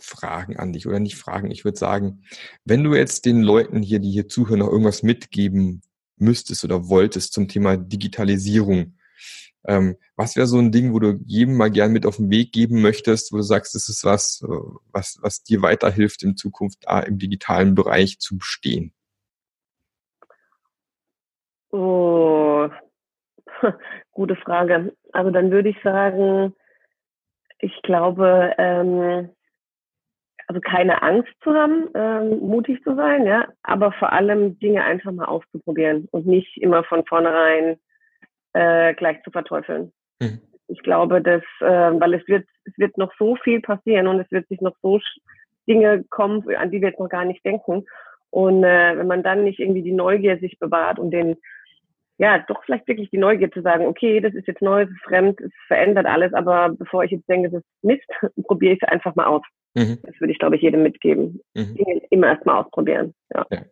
Fragen 0.00 0.56
an 0.56 0.72
dich 0.72 0.86
oder 0.86 1.00
nicht 1.00 1.16
Fragen. 1.16 1.50
Ich 1.50 1.64
würde 1.64 1.78
sagen, 1.78 2.22
wenn 2.64 2.84
du 2.84 2.94
jetzt 2.94 3.24
den 3.24 3.42
Leuten 3.42 3.82
hier, 3.82 3.98
die 3.98 4.10
hier 4.10 4.28
zuhören, 4.28 4.60
noch 4.60 4.68
irgendwas 4.68 5.02
mitgeben 5.02 5.82
müsstest 6.16 6.64
oder 6.64 6.88
wolltest 6.88 7.32
zum 7.32 7.48
Thema 7.48 7.76
Digitalisierung, 7.76 8.96
ähm, 9.66 9.96
was 10.14 10.36
wäre 10.36 10.46
so 10.46 10.58
ein 10.58 10.70
Ding, 10.70 10.92
wo 10.92 11.00
du 11.00 11.18
jedem 11.26 11.56
mal 11.56 11.70
gern 11.70 11.92
mit 11.92 12.06
auf 12.06 12.16
den 12.16 12.30
Weg 12.30 12.52
geben 12.52 12.82
möchtest, 12.82 13.32
wo 13.32 13.38
du 13.38 13.42
sagst, 13.42 13.74
das 13.74 13.88
ist 13.88 14.04
was, 14.04 14.42
äh, 14.42 14.48
was, 14.92 15.18
was 15.22 15.42
dir 15.42 15.62
weiterhilft, 15.62 16.22
in 16.22 16.36
Zukunft 16.36 16.78
da 16.82 17.00
im 17.00 17.18
digitalen 17.18 17.74
Bereich 17.74 18.18
zu 18.20 18.38
bestehen? 18.38 18.92
Oh, 21.70 22.68
gute 24.12 24.36
Frage. 24.36 24.92
Also 25.12 25.30
dann 25.30 25.50
würde 25.50 25.70
ich 25.70 25.82
sagen, 25.82 26.54
ich 27.58 27.82
glaube, 27.82 28.54
ähm, 28.58 29.30
also 30.46 30.60
keine 30.60 31.02
Angst 31.02 31.32
zu 31.42 31.52
haben, 31.54 31.88
ähm, 31.94 32.38
mutig 32.40 32.82
zu 32.84 32.94
sein, 32.94 33.26
ja, 33.26 33.48
aber 33.62 33.92
vor 33.92 34.12
allem 34.12 34.58
Dinge 34.60 34.84
einfach 34.84 35.10
mal 35.12 35.24
auszuprobieren 35.24 36.06
und 36.12 36.26
nicht 36.26 36.56
immer 36.58 36.84
von 36.84 37.04
vornherein 37.04 37.78
äh, 38.52 38.94
gleich 38.94 39.22
zu 39.24 39.30
verteufeln. 39.30 39.92
Mhm. 40.20 40.40
Ich 40.68 40.82
glaube, 40.82 41.20
dass, 41.20 41.42
äh, 41.60 42.00
weil 42.00 42.14
es 42.14 42.26
wird, 42.28 42.46
es 42.64 42.76
wird 42.78 42.96
noch 42.98 43.12
so 43.18 43.36
viel 43.36 43.60
passieren 43.60 44.06
und 44.06 44.20
es 44.20 44.30
wird 44.30 44.48
sich 44.48 44.60
noch 44.60 44.76
so 44.82 45.00
Dinge 45.68 46.04
kommen, 46.10 46.44
an 46.56 46.70
die 46.70 46.80
wir 46.80 46.88
jetzt 46.88 47.00
noch 47.00 47.08
gar 47.08 47.24
nicht 47.24 47.44
denken. 47.44 47.84
Und 48.30 48.64
äh, 48.64 48.96
wenn 48.98 49.06
man 49.06 49.22
dann 49.22 49.44
nicht 49.44 49.58
irgendwie 49.58 49.82
die 49.82 49.92
Neugier 49.92 50.38
sich 50.38 50.58
bewahrt 50.58 50.98
und 50.98 51.10
den, 51.10 51.36
ja, 52.18 52.44
doch 52.48 52.64
vielleicht 52.64 52.88
wirklich 52.88 53.10
die 53.10 53.18
Neugier 53.18 53.50
zu 53.50 53.60
sagen, 53.62 53.86
okay, 53.86 54.20
das 54.20 54.34
ist 54.34 54.46
jetzt 54.46 54.62
neu, 54.62 54.82
es 54.82 54.90
ist 54.90 55.02
fremd, 55.02 55.40
es 55.40 55.52
verändert 55.66 56.06
alles, 56.06 56.32
aber 56.32 56.70
bevor 56.70 57.04
ich 57.04 57.10
jetzt 57.10 57.28
denke, 57.28 57.50
das 57.50 57.60
ist 57.60 57.84
Mist, 57.84 58.08
probiere 58.46 58.74
ich 58.74 58.82
es 58.82 58.88
einfach 58.88 59.14
mal 59.14 59.26
aus. 59.26 59.42
Mhm. 59.74 59.98
Das 60.02 60.18
würde 60.20 60.32
ich, 60.32 60.38
glaube 60.38 60.56
ich, 60.56 60.62
jedem 60.62 60.82
mitgeben. 60.82 61.40
Mhm. 61.54 61.74
Dinge 61.74 62.02
immer 62.10 62.28
erstmal 62.28 62.62
ausprobieren. 62.62 63.14
Ja. 63.34 63.46
ja. 63.50 63.62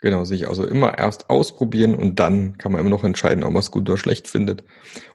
Genau, 0.00 0.24
sich 0.24 0.48
also 0.48 0.66
immer 0.66 0.98
erst 0.98 1.30
ausprobieren 1.30 1.94
und 1.94 2.20
dann 2.20 2.58
kann 2.58 2.72
man 2.72 2.80
immer 2.80 2.90
noch 2.90 3.04
entscheiden, 3.04 3.42
ob 3.42 3.52
man 3.52 3.60
es 3.60 3.70
gut 3.70 3.88
oder 3.88 3.96
schlecht 3.96 4.28
findet. 4.28 4.62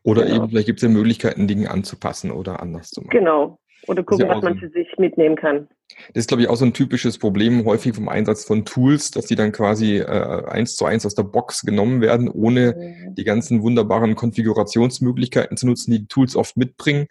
Oder 0.04 0.24
genau. 0.24 0.38
eben, 0.38 0.50
vielleicht 0.50 0.66
gibt 0.66 0.80
es 0.80 0.84
ja 0.84 0.90
Möglichkeiten, 0.90 1.48
Dinge 1.48 1.70
anzupassen 1.70 2.32
oder 2.32 2.62
anders 2.62 2.90
zu 2.90 3.02
machen. 3.02 3.12
Genau. 3.12 3.60
Oder 3.88 4.04
gucken, 4.04 4.28
ja 4.28 4.36
was 4.36 4.44
man 4.44 4.54
so, 4.54 4.60
für 4.62 4.70
sich 4.70 4.88
mitnehmen 4.98 5.36
kann. 5.36 5.68
Das 6.14 6.22
ist, 6.22 6.28
glaube 6.28 6.44
ich, 6.44 6.50
auch 6.50 6.56
so 6.56 6.66
ein 6.66 6.74
typisches 6.74 7.18
Problem 7.18 7.66
häufig 7.66 7.96
vom 7.96 8.10
Einsatz 8.10 8.46
von 8.46 8.66
Tools, 8.66 9.12
dass 9.12 9.26
die 9.26 9.36
dann 9.36 9.52
quasi 9.52 9.98
äh, 9.98 10.46
eins 10.46 10.76
zu 10.76 10.86
eins 10.86 11.06
aus 11.06 11.16
der 11.16 11.24
Box 11.24 11.62
genommen 11.62 12.02
werden, 12.02 12.30
ohne 12.30 12.76
mhm. 12.76 13.16
die 13.16 13.24
ganzen 13.24 13.64
wunderbaren 13.64 14.16
Konfigurationsmöglichkeiten 14.16 15.58
zu 15.58 15.66
nutzen, 15.66 15.92
die, 15.92 16.00
die 16.00 16.08
Tools 16.08 16.36
oft 16.36 16.58
mitbringen. 16.58 17.08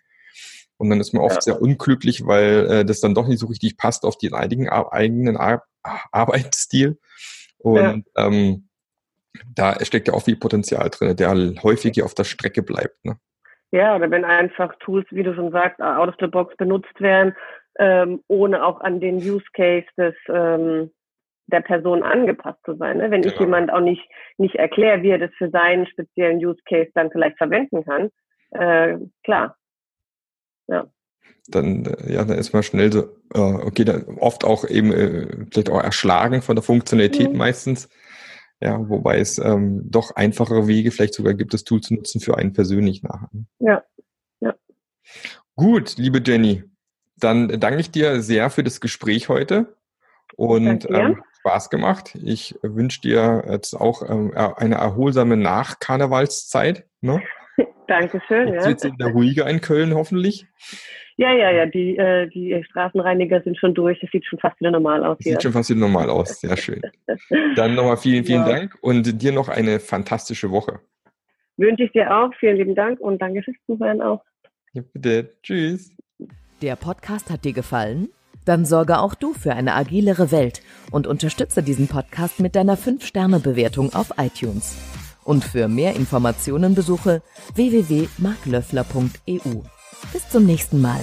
Und 0.77 0.91
dann 0.91 1.01
ist 1.01 1.13
man 1.13 1.23
oft 1.23 1.37
ja. 1.37 1.41
sehr 1.43 1.63
unglücklich, 1.63 2.27
weil 2.27 2.67
äh, 2.71 2.85
das 2.85 3.01
dann 3.01 3.15
doch 3.15 3.29
nicht 3.29 3.39
so 3.39 3.47
richtig 3.47 3.77
passt 3.77 4.05
auf 4.05 4.17
den 4.17 4.33
eigenen, 4.35 4.69
eigenen 4.69 5.37
Ar 5.37 5.65
Arbeitsstil. 5.83 6.99
Und 7.59 8.07
ja. 8.17 8.27
ähm, 8.27 8.69
da 9.55 9.83
steckt 9.85 10.09
ja 10.09 10.15
auch 10.15 10.25
viel 10.25 10.37
Potenzial 10.37 10.89
drin, 10.91 11.17
der 11.17 11.35
häufig 11.63 11.93
hier 11.95 12.05
auf 12.05 12.15
der 12.15 12.25
Strecke 12.25 12.63
bleibt. 12.63 13.05
Ne? 13.05 13.19
Ja, 13.73 13.95
oder 13.95 14.11
wenn 14.11 14.25
einfach 14.25 14.75
Tools, 14.81 15.07
wie 15.11 15.23
du 15.23 15.35
schon 15.35 15.53
sagst, 15.53 15.81
out 15.81 16.09
of 16.09 16.17
the 16.21 16.27
box 16.27 16.57
benutzt 16.57 17.01
werden, 17.01 17.37
ähm, 17.79 18.23
ohne 18.27 18.65
auch 18.65 18.81
an 18.81 19.01
den 19.01 19.17
Use 19.17 19.45
Case 19.53 19.87
des 19.97 20.15
ähm, 20.29 20.91
der 21.47 21.61
Person 21.61 22.03
angepasst 22.03 22.59
zu 22.65 22.75
sein. 22.77 22.99
Ne? 22.99 23.11
Wenn 23.11 23.23
genau. 23.23 23.35
ich 23.35 23.41
jemand 23.41 23.73
auch 23.73 23.81
nicht 23.81 24.09
nicht 24.39 24.57
erkläre, 24.57 25.03
wie 25.03 25.11
er 25.11 25.19
das 25.19 25.31
für 25.39 25.51
seinen 25.51 25.87
speziellen 25.87 26.45
Use 26.45 26.61
Case 26.69 26.91
dann 26.95 27.11
vielleicht 27.11 27.39
verwenden 27.39 27.85
kann, 27.85 28.11
äh, 28.53 28.99
klar. 29.23 29.57
Ja 30.67 30.87
dann, 31.51 31.87
äh, 31.87 32.15
ja, 32.15 32.25
dann 32.25 32.39
ist 32.39 32.53
man 32.53 32.63
schnell 32.63 32.93
so, 32.93 33.03
äh, 33.35 33.39
okay, 33.39 33.85
dann 33.85 34.05
oft 34.19 34.45
auch 34.45 34.65
eben 34.69 34.93
äh, 34.93 35.27
vielleicht 35.51 35.71
auch 35.71 35.83
erschlagen 35.83 36.43
von 36.43 36.57
der 36.57 36.63
Funktionalität 36.63 37.33
mhm. 37.33 37.39
meistens. 37.39 37.89
Ja, 38.61 38.89
wobei 38.89 39.19
es 39.19 39.39
ähm, 39.39 39.91
doch 39.91 40.17
einfachere 40.17 40.67
Wege 40.67 40.91
vielleicht 40.91 41.15
sogar 41.15 41.35
gibt, 41.35 41.55
das 41.55 41.65
Tool 41.65 41.81
zu 41.81 41.95
nutzen 41.95 42.21
für 42.21 42.37
einen 42.37 42.53
persönlich 42.53 43.03
nachher. 43.03 43.31
Ja, 43.59 43.83
ja. 44.41 44.55
Gut, 45.57 45.97
liebe 45.97 46.23
Jenny, 46.25 46.65
dann 47.17 47.61
danke 47.61 47.81
ich 47.81 47.91
dir 47.91 48.21
sehr 48.21 48.51
für 48.51 48.63
das 48.63 48.81
Gespräch 48.81 49.29
heute 49.29 49.77
und 50.37 50.89
ähm, 50.91 51.23
Spaß 51.41 51.71
gemacht. 51.71 52.19
Ich 52.23 52.59
wünsche 52.63 53.01
dir 53.01 53.45
jetzt 53.49 53.75
auch 53.75 54.09
ähm, 54.09 54.33
eine 54.37 54.75
erholsame 54.75 55.37
Nach-Karnevalszeit. 55.37 56.87
Ne? 57.01 57.23
Dankeschön. 57.91 58.49
Jetzt 58.49 58.63
ja. 58.63 58.69
wird 58.69 58.85
es 58.85 58.93
wieder 58.93 59.09
ruhiger 59.09 59.51
in 59.51 59.61
Köln 59.61 59.95
hoffentlich. 59.95 60.47
Ja, 61.17 61.33
ja, 61.33 61.51
ja, 61.51 61.67
die, 61.67 61.99
äh, 61.99 62.29
die 62.29 62.65
Straßenreiniger 62.71 63.43
sind 63.43 63.59
schon 63.59 63.75
durch. 63.75 64.01
Es 64.01 64.11
sieht 64.13 64.25
schon 64.25 64.39
fast 64.39 64.59
wieder 64.61 64.71
normal 64.71 65.05
aus. 65.05 65.19
Hier. 65.21 65.33
Sieht 65.33 65.43
schon 65.43 65.53
fast 65.53 65.71
wieder 65.71 65.81
normal 65.81 66.09
aus. 66.09 66.41
Sehr 66.41 66.57
schön. 66.57 66.81
Dann 67.57 67.75
nochmal 67.75 67.97
vielen, 67.97 68.25
vielen 68.25 68.47
ja. 68.47 68.49
Dank 68.49 68.79
und 68.81 69.21
dir 69.21 69.33
noch 69.33 69.49
eine 69.49 69.81
fantastische 69.81 70.51
Woche. 70.53 70.79
Wünsche 71.57 71.83
ich 71.83 71.93
dir 71.93 72.17
auch. 72.17 72.31
Vielen 72.39 72.57
lieben 72.57 72.75
Dank 72.77 73.01
und 73.01 73.21
danke 73.21 73.43
fürs 73.43 73.57
Zuhören 73.67 74.01
auch. 74.01 74.23
Ja, 74.73 74.83
bitte. 74.93 75.31
Tschüss. 75.43 75.91
Der 76.63 76.77
Podcast 76.77 77.29
hat 77.29 77.45
dir 77.45 77.53
gefallen? 77.53 78.09
Dann 78.45 78.65
sorge 78.65 79.01
auch 79.01 79.15
du 79.15 79.35
für 79.35 79.53
eine 79.53 79.75
agilere 79.75 80.31
Welt 80.31 80.63
und 80.93 81.09
unterstütze 81.09 81.63
diesen 81.63 81.89
Podcast 81.89 82.39
mit 82.39 82.55
deiner 82.55 82.79
5-Sterne-Bewertung 82.79 83.93
auf 83.93 84.13
iTunes. 84.17 85.00
Und 85.25 85.45
für 85.45 85.69
mehr 85.69 85.95
Informationen 85.97 86.75
besuche 86.75 87.21
www.marklöffler.eu. 87.55 89.61
Bis 90.13 90.29
zum 90.29 90.45
nächsten 90.47 90.81
Mal. 90.81 91.01